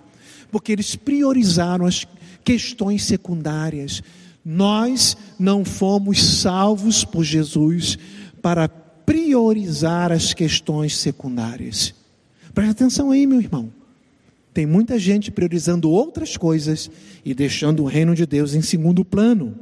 porque 0.52 0.72
eles 0.72 0.96
priorizaram 0.96 1.86
as 1.86 2.06
questões 2.44 3.04
secundárias 3.04 4.04
nós 4.50 5.18
não 5.38 5.66
fomos 5.66 6.24
salvos 6.24 7.04
por 7.04 7.22
Jesus 7.22 8.00
para 8.42 8.70
priorizar 8.70 10.10
as 10.10 10.34
questões 10.34 10.96
secundárias. 10.96 11.94
Preste 12.54 12.72
atenção 12.72 13.12
aí, 13.12 13.28
meu 13.28 13.42
irmão. 13.42 13.70
Tem 14.54 14.66
muita 14.66 14.98
gente 14.98 15.30
priorizando 15.30 15.92
outras 15.92 16.38
coisas 16.38 16.90
e 17.26 17.34
deixando 17.34 17.84
o 17.84 17.88
reino 17.88 18.16
de 18.16 18.26
Deus 18.26 18.54
em 18.54 18.62
segundo 18.62 19.04
plano. 19.04 19.54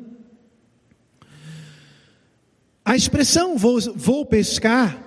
A 2.85 2.95
expressão 2.95 3.57
vou, 3.57 3.81
vou 3.95 4.25
pescar 4.25 5.01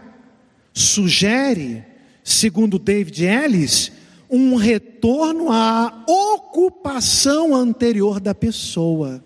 sugere, 0.75 1.85
segundo 2.23 2.79
David 2.79 3.25
Ellis, 3.25 3.93
um 4.29 4.57
retorno 4.57 5.51
à 5.51 6.05
ocupação 6.07 7.55
anterior 7.55 8.21
da 8.21 8.35
pessoa 8.35 9.25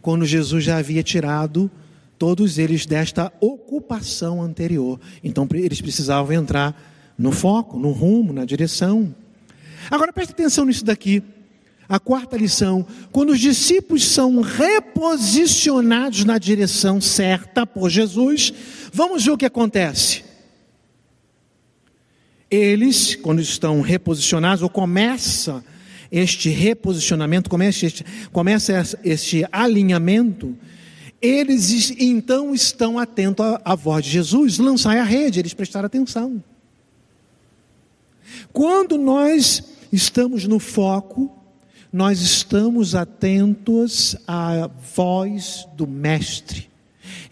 quando 0.00 0.24
Jesus 0.24 0.64
já 0.64 0.78
havia 0.78 1.02
tirado 1.02 1.70
todos 2.18 2.58
eles 2.58 2.86
desta 2.86 3.32
ocupação 3.40 4.42
anterior. 4.42 4.98
Então 5.22 5.46
eles 5.52 5.80
precisavam 5.80 6.32
entrar 6.32 6.80
no 7.18 7.30
foco, 7.30 7.78
no 7.78 7.90
rumo, 7.90 8.32
na 8.32 8.44
direção. 8.44 9.14
Agora 9.90 10.12
preste 10.12 10.30
atenção 10.30 10.64
nisso 10.64 10.84
daqui. 10.84 11.22
A 11.88 11.98
quarta 11.98 12.36
lição: 12.36 12.86
quando 13.10 13.30
os 13.30 13.40
discípulos 13.40 14.04
são 14.04 14.40
reposicionados 14.40 16.24
na 16.24 16.36
direção 16.36 17.00
certa 17.00 17.66
por 17.66 17.88
Jesus, 17.88 18.52
vamos 18.92 19.24
ver 19.24 19.30
o 19.30 19.38
que 19.38 19.46
acontece. 19.46 20.24
Eles, 22.50 23.14
quando 23.14 23.40
estão 23.40 23.80
reposicionados, 23.80 24.62
ou 24.62 24.68
começa 24.68 25.64
este 26.10 26.48
reposicionamento, 26.48 27.48
começa 27.48 27.86
este, 27.86 28.04
começa 28.32 28.98
este 29.04 29.46
alinhamento, 29.52 30.56
eles 31.20 31.90
então 31.98 32.54
estão 32.54 32.98
atentos 32.98 33.44
à, 33.44 33.60
à 33.64 33.74
voz 33.74 34.04
de 34.04 34.10
Jesus, 34.10 34.58
lançar 34.58 34.96
a 34.96 35.04
rede, 35.04 35.40
eles 35.40 35.54
prestaram 35.54 35.86
atenção. 35.86 36.42
Quando 38.52 38.96
nós 38.96 39.62
estamos 39.92 40.46
no 40.46 40.58
foco, 40.58 41.37
nós 41.92 42.20
estamos 42.20 42.94
atentos 42.94 44.16
à 44.26 44.70
voz 44.94 45.66
do 45.74 45.86
Mestre. 45.86 46.68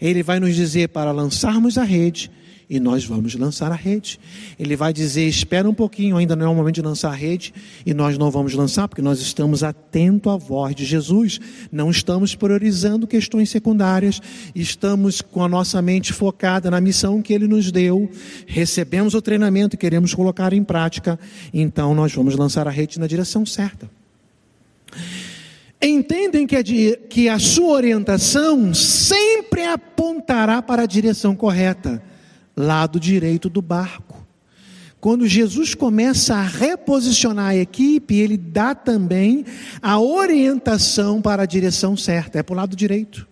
Ele 0.01 0.23
vai 0.23 0.39
nos 0.39 0.55
dizer 0.55 0.89
para 0.89 1.11
lançarmos 1.11 1.77
a 1.77 1.83
rede 1.83 2.31
e 2.69 2.79
nós 2.79 3.05
vamos 3.05 3.33
lançar 3.35 3.71
a 3.71 3.75
rede. 3.75 4.19
Ele 4.59 4.75
vai 4.75 4.91
dizer: 4.91 5.27
espera 5.27 5.69
um 5.69 5.73
pouquinho, 5.73 6.17
ainda 6.17 6.35
não 6.35 6.45
é 6.47 6.49
o 6.49 6.55
momento 6.55 6.75
de 6.75 6.81
lançar 6.81 7.11
a 7.11 7.15
rede, 7.15 7.53
e 7.85 7.93
nós 7.93 8.17
não 8.17 8.29
vamos 8.29 8.53
lançar, 8.53 8.87
porque 8.87 9.01
nós 9.01 9.19
estamos 9.19 9.63
atentos 9.63 10.31
à 10.31 10.35
voz 10.35 10.75
de 10.75 10.85
Jesus, 10.85 11.39
não 11.71 11.89
estamos 11.89 12.35
priorizando 12.35 13.07
questões 13.07 13.49
secundárias, 13.49 14.21
estamos 14.53 15.21
com 15.21 15.43
a 15.43 15.49
nossa 15.49 15.81
mente 15.81 16.11
focada 16.11 16.69
na 16.69 16.81
missão 16.81 17.21
que 17.21 17.33
ele 17.33 17.47
nos 17.47 17.71
deu, 17.71 18.09
recebemos 18.45 19.13
o 19.13 19.21
treinamento 19.21 19.75
e 19.75 19.79
queremos 19.79 20.13
colocar 20.13 20.51
em 20.53 20.63
prática, 20.63 21.19
então 21.53 21.95
nós 21.95 22.13
vamos 22.13 22.35
lançar 22.35 22.67
a 22.67 22.71
rede 22.71 22.99
na 22.99 23.07
direção 23.07 23.45
certa. 23.45 23.89
Entendem 25.81 26.47
que 26.47 26.55
a, 26.55 26.63
que 26.63 27.29
a 27.29 27.37
sua 27.37 27.73
orientação 27.73 28.73
sempre 28.73 29.63
apontará 29.63 30.61
para 30.61 30.83
a 30.83 30.87
direção 30.87 31.35
correta 31.35 32.01
lado 32.55 32.99
direito 32.99 33.49
do 33.49 33.61
barco. 33.61 34.25
Quando 34.99 35.27
Jesus 35.27 35.75
começa 35.75 36.35
a 36.35 36.43
reposicionar 36.43 37.49
a 37.49 37.55
equipe, 37.55 38.15
ele 38.15 38.35
dá 38.35 38.73
também 38.73 39.45
a 39.79 39.99
orientação 39.99 41.21
para 41.21 41.43
a 41.43 41.45
direção 41.45 41.95
certa, 41.95 42.39
é 42.39 42.43
para 42.43 42.53
o 42.53 42.57
lado 42.57 42.75
direito. 42.75 43.27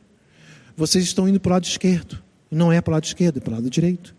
Vocês 0.78 1.04
estão 1.04 1.28
indo 1.28 1.40
para 1.40 1.50
o 1.50 1.54
lado 1.54 1.66
esquerdo, 1.66 2.22
não 2.52 2.72
é 2.72 2.80
para 2.82 2.92
o 2.92 2.94
lado 2.94 3.06
esquerdo, 3.06 3.38
é 3.38 3.40
para 3.40 3.52
o 3.52 3.56
lado 3.56 3.70
direito. 3.70 4.16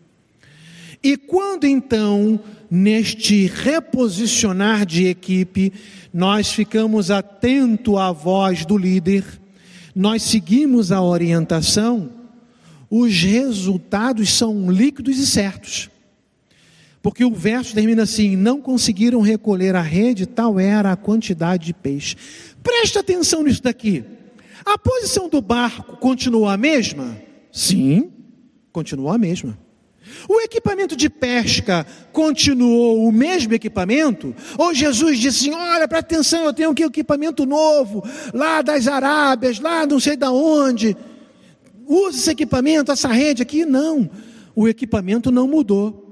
E 1.03 1.17
quando 1.17 1.65
então, 1.65 2.41
neste 2.71 3.47
reposicionar 3.47 4.85
de 4.85 5.07
equipe, 5.07 5.73
nós 6.13 6.53
ficamos 6.53 7.11
atentos 7.11 7.97
à 7.97 8.11
voz 8.13 8.65
do 8.65 8.77
líder, 8.77 9.25
nós 9.95 10.23
seguimos 10.23 10.93
a 10.93 11.03
orientação, 11.03 12.11
os 12.91 13.15
resultados 13.23 14.33
são 14.33 14.71
líquidos 14.71 15.19
e 15.19 15.27
certos. 15.27 15.91
Porque 17.03 17.25
o 17.25 17.33
verso 17.33 17.75
termina 17.75 18.03
assim: 18.03 18.35
não 18.35 18.61
conseguiram 18.61 19.21
recolher 19.21 19.77
a 19.77 19.81
rede, 19.81 20.27
tal 20.27 20.59
era 20.59 20.93
a 20.93 20.97
quantidade 20.97 21.67
de 21.67 21.73
peixe. 21.73 22.17
Preste 22.63 22.99
atenção 22.99 23.45
nisso 23.45 23.63
daqui. 23.63 24.05
A 24.65 24.77
posição 24.77 25.29
do 25.29 25.41
barco 25.41 25.97
continuou 25.99 26.49
a 26.49 26.57
mesma? 26.57 27.17
Sim, 27.53 28.11
continuou 28.73 29.13
a 29.13 29.19
mesma. 29.19 29.57
O 30.29 30.41
equipamento 30.41 30.97
de 30.97 31.09
pesca 31.09 31.87
continuou 32.13 33.07
o 33.07 33.13
mesmo 33.13 33.55
equipamento? 33.55 34.35
Ou 34.59 34.75
Jesus 34.75 35.19
disse 35.19 35.49
assim: 35.49 35.57
Olha, 35.57 35.87
presta 35.87 36.15
atenção, 36.15 36.45
eu 36.45 36.53
tenho 36.53 36.71
aqui 36.71 36.85
um 36.85 36.89
equipamento 36.89 37.47
novo, 37.47 38.03
lá 38.33 38.63
das 38.63 38.87
Arábias, 38.87 39.61
lá 39.61 39.87
não 39.87 40.01
sei 40.01 40.17
da 40.17 40.31
onde 40.31 40.97
use 41.87 42.19
esse 42.19 42.31
equipamento, 42.31 42.91
essa 42.91 43.09
rede 43.09 43.43
aqui. 43.43 43.65
Não, 43.65 44.11
o 44.55 44.67
equipamento 44.69 45.31
não 45.31 45.47
mudou. 45.47 46.03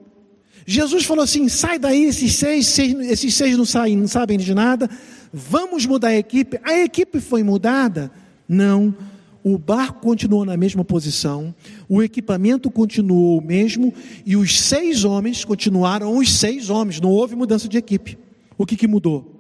Jesus 0.66 1.04
falou 1.04 1.24
assim: 1.24 1.48
sai 1.48 1.78
daí, 1.78 2.04
esses 2.04 2.35
seis, 2.35 2.66
seis 2.66 2.94
esses 3.11 3.35
seis 3.35 3.57
não, 3.57 3.64
saem, 3.64 3.96
não 3.96 4.09
sabem 4.09 4.38
de 4.38 4.54
nada, 4.54 4.88
vamos 5.33 5.85
mudar 5.85 6.09
a 6.09 6.16
equipe. 6.16 6.59
A 6.62 6.78
equipe 6.78 7.20
foi 7.20 7.42
mudada? 7.42 8.11
Não. 8.48 8.94
O 9.42 9.59
barco 9.59 10.00
continuou 10.00 10.42
na 10.42 10.57
mesma 10.57 10.83
posição, 10.83 11.54
o 11.88 12.03
equipamento 12.03 12.70
continuou 12.70 13.38
o 13.38 13.44
mesmo 13.44 13.92
e 14.25 14.37
os 14.37 14.61
seis 14.61 15.05
homens 15.05 15.44
continuaram 15.44 16.16
os 16.16 16.33
seis 16.33 16.70
homens, 16.70 17.01
não 17.01 17.11
houve 17.11 17.37
mudança 17.37 17.68
de 17.68 17.77
equipe. 17.77 18.18
O 18.57 18.64
que, 18.64 18.77
que 18.77 18.87
mudou? 18.87 19.31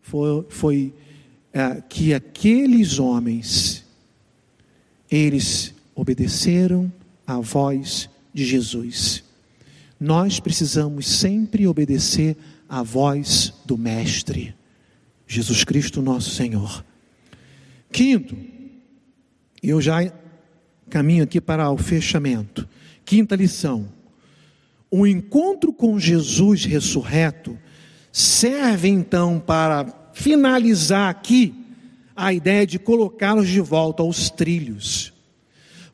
Foi, 0.00 0.46
foi 0.48 0.94
é, 1.52 1.82
que 1.88 2.14
aqueles 2.14 2.98
homens 2.98 3.84
eles 5.10 5.74
obedeceram 5.94 6.92
à 7.26 7.38
voz 7.38 8.08
de 8.32 8.44
Jesus. 8.44 9.22
Nós 9.98 10.40
precisamos 10.40 11.06
sempre 11.06 11.66
obedecer 11.66 12.36
à 12.68 12.82
voz 12.82 13.52
do 13.64 13.78
Mestre. 13.78 14.54
Jesus 15.26 15.64
Cristo, 15.64 16.02
nosso 16.02 16.30
Senhor. 16.30 16.84
Quinto, 17.90 18.36
eu 19.62 19.80
já 19.80 20.02
caminho 20.90 21.24
aqui 21.24 21.40
para 21.40 21.70
o 21.70 21.76
fechamento. 21.76 22.68
Quinta 23.04 23.36
lição: 23.36 23.88
o 24.90 25.06
encontro 25.06 25.72
com 25.72 25.98
Jesus 25.98 26.64
ressurreto 26.64 27.58
serve 28.12 28.88
então 28.88 29.40
para 29.40 30.10
finalizar 30.12 31.10
aqui 31.10 31.52
a 32.14 32.32
ideia 32.32 32.66
de 32.66 32.78
colocá-los 32.78 33.48
de 33.48 33.60
volta 33.60 34.02
aos 34.02 34.30
trilhos. 34.30 35.12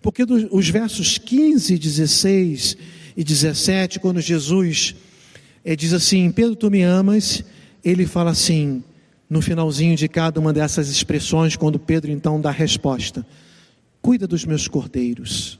Porque 0.02 0.24
dos, 0.24 0.46
os 0.50 0.68
versos 0.68 1.18
15, 1.18 1.78
16 1.78 2.76
e 3.16 3.24
17, 3.24 3.98
quando 4.00 4.20
Jesus 4.20 4.94
é, 5.64 5.74
diz 5.74 5.92
assim: 5.92 6.30
Pedro, 6.30 6.56
tu 6.56 6.70
me 6.70 6.82
amas, 6.82 7.42
ele 7.84 8.06
fala 8.06 8.30
assim, 8.30 8.82
no 9.28 9.40
finalzinho 9.40 9.96
de 9.96 10.08
cada 10.08 10.40
uma 10.40 10.52
dessas 10.52 10.88
expressões, 10.88 11.56
quando 11.56 11.78
Pedro 11.78 12.10
então 12.10 12.40
dá 12.40 12.50
a 12.50 12.52
resposta: 12.52 13.26
Cuida 14.02 14.26
dos 14.26 14.44
meus 14.44 14.66
cordeiros, 14.66 15.58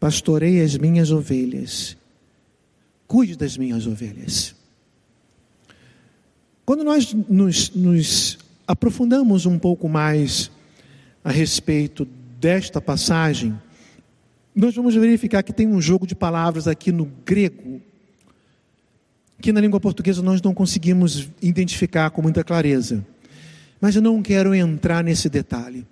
pastorei 0.00 0.60
as 0.62 0.76
minhas 0.76 1.10
ovelhas, 1.10 1.96
cuide 3.06 3.36
das 3.36 3.56
minhas 3.56 3.86
ovelhas. 3.86 4.54
Quando 6.64 6.84
nós 6.84 7.14
nos, 7.14 7.70
nos 7.70 8.38
aprofundamos 8.66 9.46
um 9.46 9.58
pouco 9.58 9.88
mais 9.88 10.50
a 11.24 11.30
respeito 11.30 12.06
desta 12.38 12.80
passagem, 12.80 13.58
nós 14.54 14.74
vamos 14.74 14.94
verificar 14.94 15.42
que 15.42 15.52
tem 15.52 15.68
um 15.68 15.80
jogo 15.80 16.06
de 16.06 16.14
palavras 16.14 16.66
aqui 16.66 16.90
no 16.90 17.06
grego, 17.24 17.80
que 19.40 19.52
na 19.52 19.60
língua 19.60 19.78
portuguesa 19.78 20.20
nós 20.20 20.42
não 20.42 20.52
conseguimos 20.52 21.28
identificar 21.40 22.10
com 22.10 22.20
muita 22.20 22.42
clareza. 22.42 23.06
Mas 23.80 23.94
eu 23.94 24.02
não 24.02 24.20
quero 24.20 24.54
entrar 24.54 25.04
nesse 25.04 25.28
detalhe. 25.28 25.86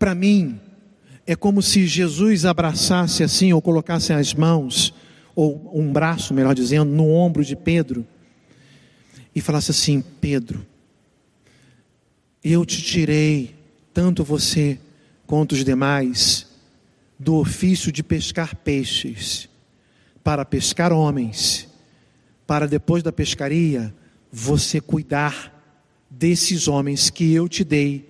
Para 0.00 0.14
mim, 0.14 0.58
é 1.26 1.36
como 1.36 1.60
se 1.60 1.86
Jesus 1.86 2.46
abraçasse 2.46 3.22
assim, 3.22 3.52
ou 3.52 3.60
colocasse 3.60 4.14
as 4.14 4.32
mãos, 4.32 4.94
ou 5.36 5.70
um 5.74 5.92
braço, 5.92 6.32
melhor 6.32 6.54
dizendo, 6.54 6.90
no 6.90 7.10
ombro 7.10 7.44
de 7.44 7.54
Pedro, 7.54 8.06
e 9.34 9.42
falasse 9.42 9.72
assim: 9.72 10.02
Pedro, 10.18 10.66
eu 12.42 12.64
te 12.64 12.80
tirei, 12.80 13.54
tanto 13.92 14.24
você 14.24 14.80
quanto 15.26 15.52
os 15.52 15.62
demais, 15.62 16.46
do 17.18 17.34
ofício 17.34 17.92
de 17.92 18.02
pescar 18.02 18.56
peixes, 18.56 19.50
para 20.24 20.46
pescar 20.46 20.94
homens, 20.94 21.68
para 22.46 22.66
depois 22.66 23.02
da 23.02 23.12
pescaria, 23.12 23.94
você 24.32 24.80
cuidar 24.80 25.54
desses 26.08 26.68
homens 26.68 27.10
que 27.10 27.34
eu 27.34 27.46
te 27.46 27.62
dei 27.62 28.09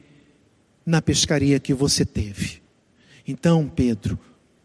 na 0.91 1.01
pescaria 1.01 1.59
que 1.59 1.73
você 1.73 2.05
teve. 2.05 2.61
Então, 3.27 3.71
Pedro, 3.75 4.19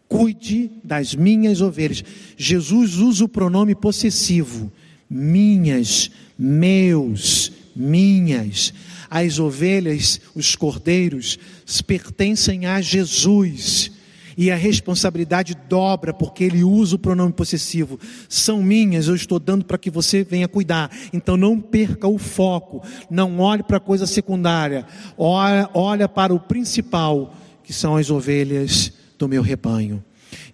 cuide 0.08 0.70
das 0.84 1.14
minhas 1.14 1.60
ovelhas. 1.60 2.04
Jesus 2.36 2.96
usa 2.96 3.24
o 3.24 3.28
pronome 3.28 3.74
possessivo: 3.74 4.70
minhas, 5.08 6.10
meus, 6.38 7.52
minhas. 7.74 8.74
As 9.08 9.38
ovelhas, 9.38 10.20
os 10.34 10.56
cordeiros, 10.56 11.38
pertencem 11.86 12.66
a 12.66 12.80
Jesus. 12.80 13.92
E 14.36 14.50
a 14.50 14.56
responsabilidade 14.56 15.56
dobra, 15.68 16.12
porque 16.12 16.44
ele 16.44 16.62
usa 16.62 16.96
o 16.96 16.98
pronome 16.98 17.32
possessivo. 17.32 17.98
São 18.28 18.62
minhas, 18.62 19.08
eu 19.08 19.14
estou 19.14 19.38
dando 19.38 19.64
para 19.64 19.78
que 19.78 19.90
você 19.90 20.22
venha 20.22 20.46
cuidar. 20.46 20.90
Então 21.12 21.36
não 21.36 21.58
perca 21.60 22.06
o 22.06 22.18
foco. 22.18 22.82
Não 23.10 23.40
olhe 23.40 23.62
para 23.62 23.78
a 23.78 23.80
coisa 23.80 24.06
secundária. 24.06 24.86
Olha, 25.16 25.70
olha 25.72 26.08
para 26.08 26.34
o 26.34 26.40
principal, 26.40 27.34
que 27.64 27.72
são 27.72 27.96
as 27.96 28.10
ovelhas 28.10 28.92
do 29.18 29.26
meu 29.26 29.42
rebanho. 29.42 30.04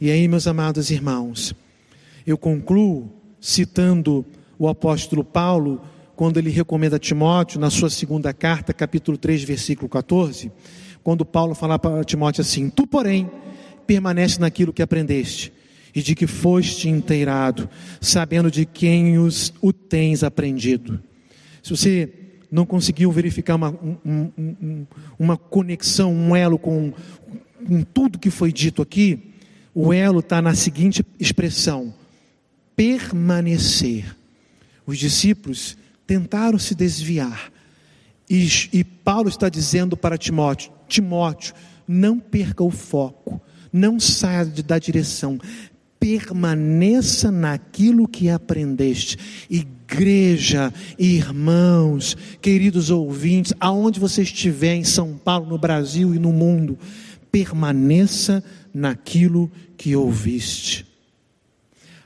E 0.01 0.11
aí, 0.11 0.29
meus 0.29 0.47
amados 0.47 0.90
irmãos, 0.90 1.55
eu 2.27 2.38
concluo 2.38 3.12
citando 3.40 4.25
o 4.59 4.68
apóstolo 4.68 5.25
Paulo 5.25 5.81
quando 6.14 6.38
ele 6.38 6.51
recomenda 6.51 6.97
a 6.97 7.01
Timóteo, 7.01 7.59
na 7.59 7.71
sua 7.71 7.90
segunda 7.90 8.33
carta, 8.33 8.73
capítulo 8.73 9.18
3, 9.18 9.42
versículo 9.42 9.88
14, 9.88 10.53
quando 11.03 11.25
Paulo 11.25 11.55
fala 11.55 11.79
para 11.79 12.05
Timóteo 12.05 12.42
assim: 12.42 12.71
Tu, 12.71 12.87
porém, 12.87 13.29
permanece 13.92 14.40
naquilo 14.40 14.72
que 14.72 14.81
aprendeste 14.81 15.52
e 15.94 16.00
de 16.00 16.14
que 16.14 16.26
foste 16.26 16.88
inteirado, 16.88 17.68
sabendo 18.00 18.50
de 18.50 18.64
quem 18.64 19.18
os, 19.18 19.52
o 19.61 19.70
tens 19.70 20.24
aprendido. 20.24 20.98
Se 21.62 21.70
você 21.70 22.11
não 22.50 22.64
conseguiu 22.64 23.12
verificar 23.12 23.57
uma, 23.57 23.70
um, 23.70 24.31
um, 24.38 24.87
uma 25.18 25.37
conexão, 25.37 26.11
um 26.11 26.35
elo 26.35 26.59
com, 26.59 26.94
com 27.66 27.83
tudo 27.83 28.18
que 28.18 28.31
foi 28.31 28.50
dito 28.50 28.81
aqui, 28.81 29.35
o 29.74 29.92
elo 29.92 30.20
está 30.20 30.40
na 30.40 30.55
seguinte 30.55 31.05
expressão: 31.20 31.92
permanecer. 32.74 34.16
Os 34.87 34.98
discípulos 34.98 35.76
tentaram 36.07 36.59
se 36.59 36.74
desviar. 36.74 37.52
E, 38.28 38.48
e 38.72 38.83
Paulo 38.83 39.28
está 39.28 39.50
dizendo 39.50 39.98
para 39.98 40.16
Timóteo: 40.16 40.72
Timóteo, 40.88 41.55
não 41.87 42.18
perca 42.18 42.64
o 42.64 42.70
foco, 42.70 43.40
não 43.72 43.98
saia 43.98 44.44
da 44.44 44.78
direção, 44.78 45.38
permaneça 45.98 47.30
naquilo 47.30 48.08
que 48.08 48.28
aprendeste. 48.28 49.16
Igreja, 49.48 50.74
irmãos, 50.98 52.16
queridos 52.40 52.90
ouvintes, 52.90 53.54
aonde 53.61 54.00
você 54.00 54.22
estiver 54.22 54.74
em 54.74 54.85
São 54.85 55.16
Paulo, 55.16 55.46
no 55.46 55.58
Brasil 55.58 56.14
e 56.14 56.18
no 56.18 56.32
mundo, 56.32 56.76
permaneça 57.30 58.42
naquilo 58.74 59.50
que 59.76 59.94
ouviste. 59.94 60.87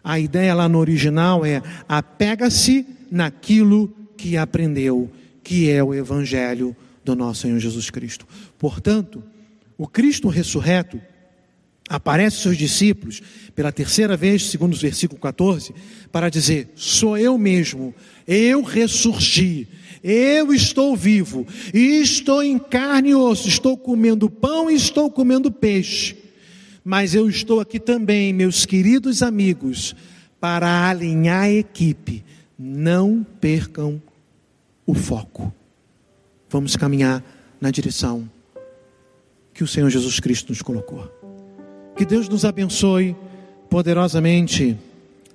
A 0.04 0.20
ideia 0.20 0.54
lá 0.54 0.68
no 0.68 0.78
original 0.78 1.44
é 1.44 1.62
apega-se 1.88 2.86
naquilo 3.10 3.92
que 4.16 4.36
aprendeu, 4.36 5.10
que 5.42 5.70
é 5.70 5.82
o 5.82 5.94
Evangelho 5.94 6.76
do 7.04 7.16
nosso 7.16 7.42
Senhor 7.42 7.58
Jesus 7.58 7.88
Cristo. 7.88 8.26
Portanto, 8.58 9.22
o 9.78 9.86
Cristo 9.86 10.28
ressurreto 10.28 11.00
aparece 11.88 12.38
seus 12.38 12.56
discípulos 12.56 13.22
pela 13.54 13.72
terceira 13.72 14.16
vez, 14.16 14.46
segundo 14.46 14.74
o 14.74 14.78
versículo 14.78 15.20
14, 15.20 15.74
para 16.10 16.28
dizer: 16.28 16.70
Sou 16.74 17.16
eu 17.16 17.38
mesmo, 17.38 17.94
eu 18.26 18.62
ressurgi, 18.62 19.68
eu 20.02 20.52
estou 20.52 20.96
vivo, 20.96 21.46
e 21.72 22.00
estou 22.00 22.42
em 22.42 22.58
carne 22.58 23.10
e 23.10 23.14
osso, 23.14 23.48
estou 23.48 23.76
comendo 23.76 24.28
pão 24.28 24.70
e 24.70 24.74
estou 24.74 25.10
comendo 25.10 25.50
peixe, 25.50 26.16
mas 26.84 27.14
eu 27.14 27.28
estou 27.28 27.60
aqui 27.60 27.78
também, 27.78 28.32
meus 28.32 28.66
queridos 28.66 29.22
amigos, 29.22 29.94
para 30.40 30.88
alinhar 30.88 31.44
a 31.44 31.50
equipe 31.50 32.24
não 32.58 33.24
percam 33.40 34.00
o 34.86 34.94
foco. 34.94 35.52
Vamos 36.48 36.76
caminhar 36.76 37.22
na 37.60 37.70
direção 37.70 38.30
que 39.52 39.64
o 39.64 39.66
Senhor 39.66 39.90
Jesus 39.90 40.20
Cristo 40.20 40.50
nos 40.50 40.62
colocou. 40.62 41.10
Que 41.96 42.04
Deus 42.04 42.28
nos 42.28 42.44
abençoe 42.44 43.16
poderosamente 43.70 44.76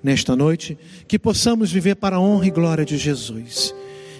nesta 0.02 0.34
noite, 0.34 0.78
que 1.06 1.18
possamos 1.18 1.70
viver 1.70 1.96
para 1.96 2.16
a 2.16 2.20
honra 2.20 2.46
e 2.46 2.50
glória 2.50 2.84
de 2.84 2.96
Jesus 2.96 3.74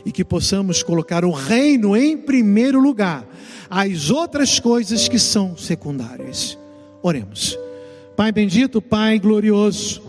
e 0.04 0.12
que 0.12 0.24
possamos 0.24 0.82
colocar 0.82 1.24
o 1.24 1.30
reino 1.30 1.96
em 1.96 2.16
primeiro 2.16 2.80
lugar, 2.80 3.24
as 3.70 4.10
outras 4.10 4.58
coisas 4.58 5.08
que 5.08 5.18
são 5.18 5.56
secundárias. 5.56 6.58
Oremos. 7.02 7.58
Pai 8.16 8.30
bendito, 8.30 8.82
Pai 8.82 9.18
glorioso, 9.18 10.02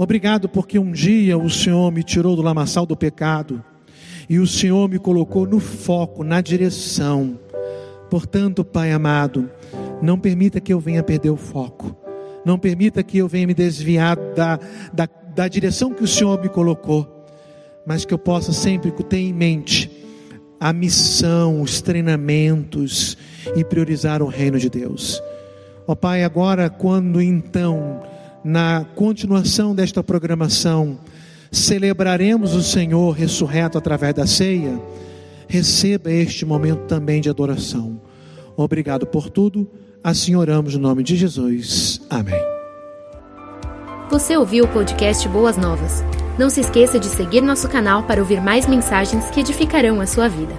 Obrigado 0.00 0.48
porque 0.48 0.78
um 0.78 0.92
dia 0.92 1.36
o 1.36 1.50
Senhor 1.50 1.92
me 1.92 2.02
tirou 2.02 2.34
do 2.34 2.40
lamaçal 2.40 2.86
do 2.86 2.96
pecado 2.96 3.62
e 4.30 4.38
o 4.38 4.46
Senhor 4.46 4.88
me 4.88 4.98
colocou 4.98 5.46
no 5.46 5.60
foco, 5.60 6.24
na 6.24 6.40
direção. 6.40 7.38
Portanto, 8.08 8.64
Pai 8.64 8.92
amado, 8.92 9.50
não 10.02 10.18
permita 10.18 10.60
que 10.60 10.72
eu 10.72 10.80
venha 10.80 11.02
perder 11.02 11.30
o 11.30 11.36
foco. 11.36 11.96
Não 12.44 12.58
permita 12.58 13.02
que 13.02 13.18
eu 13.18 13.28
venha 13.28 13.46
me 13.46 13.54
desviar 13.54 14.16
da, 14.34 14.58
da, 14.92 15.08
da 15.34 15.48
direção 15.48 15.92
que 15.92 16.04
o 16.04 16.08
Senhor 16.08 16.40
me 16.40 16.48
colocou. 16.48 17.26
Mas 17.86 18.04
que 18.04 18.14
eu 18.14 18.18
possa 18.18 18.52
sempre 18.52 18.90
ter 18.90 19.18
em 19.18 19.32
mente 19.32 19.90
a 20.58 20.72
missão, 20.72 21.62
os 21.62 21.80
treinamentos 21.80 23.16
e 23.56 23.64
priorizar 23.64 24.22
o 24.22 24.26
reino 24.26 24.58
de 24.58 24.68
Deus. 24.68 25.22
Ó 25.86 25.94
Pai, 25.94 26.22
agora 26.22 26.68
quando 26.68 27.20
então 27.20 28.02
na 28.44 28.86
continuação 28.94 29.74
desta 29.74 30.02
programação, 30.02 30.98
celebraremos 31.50 32.54
o 32.54 32.62
Senhor 32.62 33.10
ressurreto 33.10 33.76
através 33.76 34.14
da 34.14 34.26
ceia. 34.26 34.80
Receba 35.48 36.10
este 36.10 36.44
momento 36.46 36.86
também 36.86 37.20
de 37.20 37.28
adoração. 37.28 38.00
Obrigado 38.56 39.06
por 39.06 39.28
tudo. 39.28 39.68
Assim 40.02 40.34
oramos 40.34 40.74
no 40.74 40.80
nome 40.80 41.02
de 41.02 41.14
Jesus. 41.14 42.00
Amém. 42.08 42.40
Você 44.10 44.36
ouviu 44.36 44.64
o 44.64 44.68
podcast 44.68 45.28
Boas 45.28 45.58
Novas? 45.58 46.02
Não 46.38 46.48
se 46.48 46.60
esqueça 46.60 46.98
de 46.98 47.06
seguir 47.06 47.42
nosso 47.42 47.68
canal 47.68 48.04
para 48.04 48.20
ouvir 48.20 48.40
mais 48.40 48.66
mensagens 48.66 49.28
que 49.30 49.40
edificarão 49.40 50.00
a 50.00 50.06
sua 50.06 50.26
vida. 50.26 50.54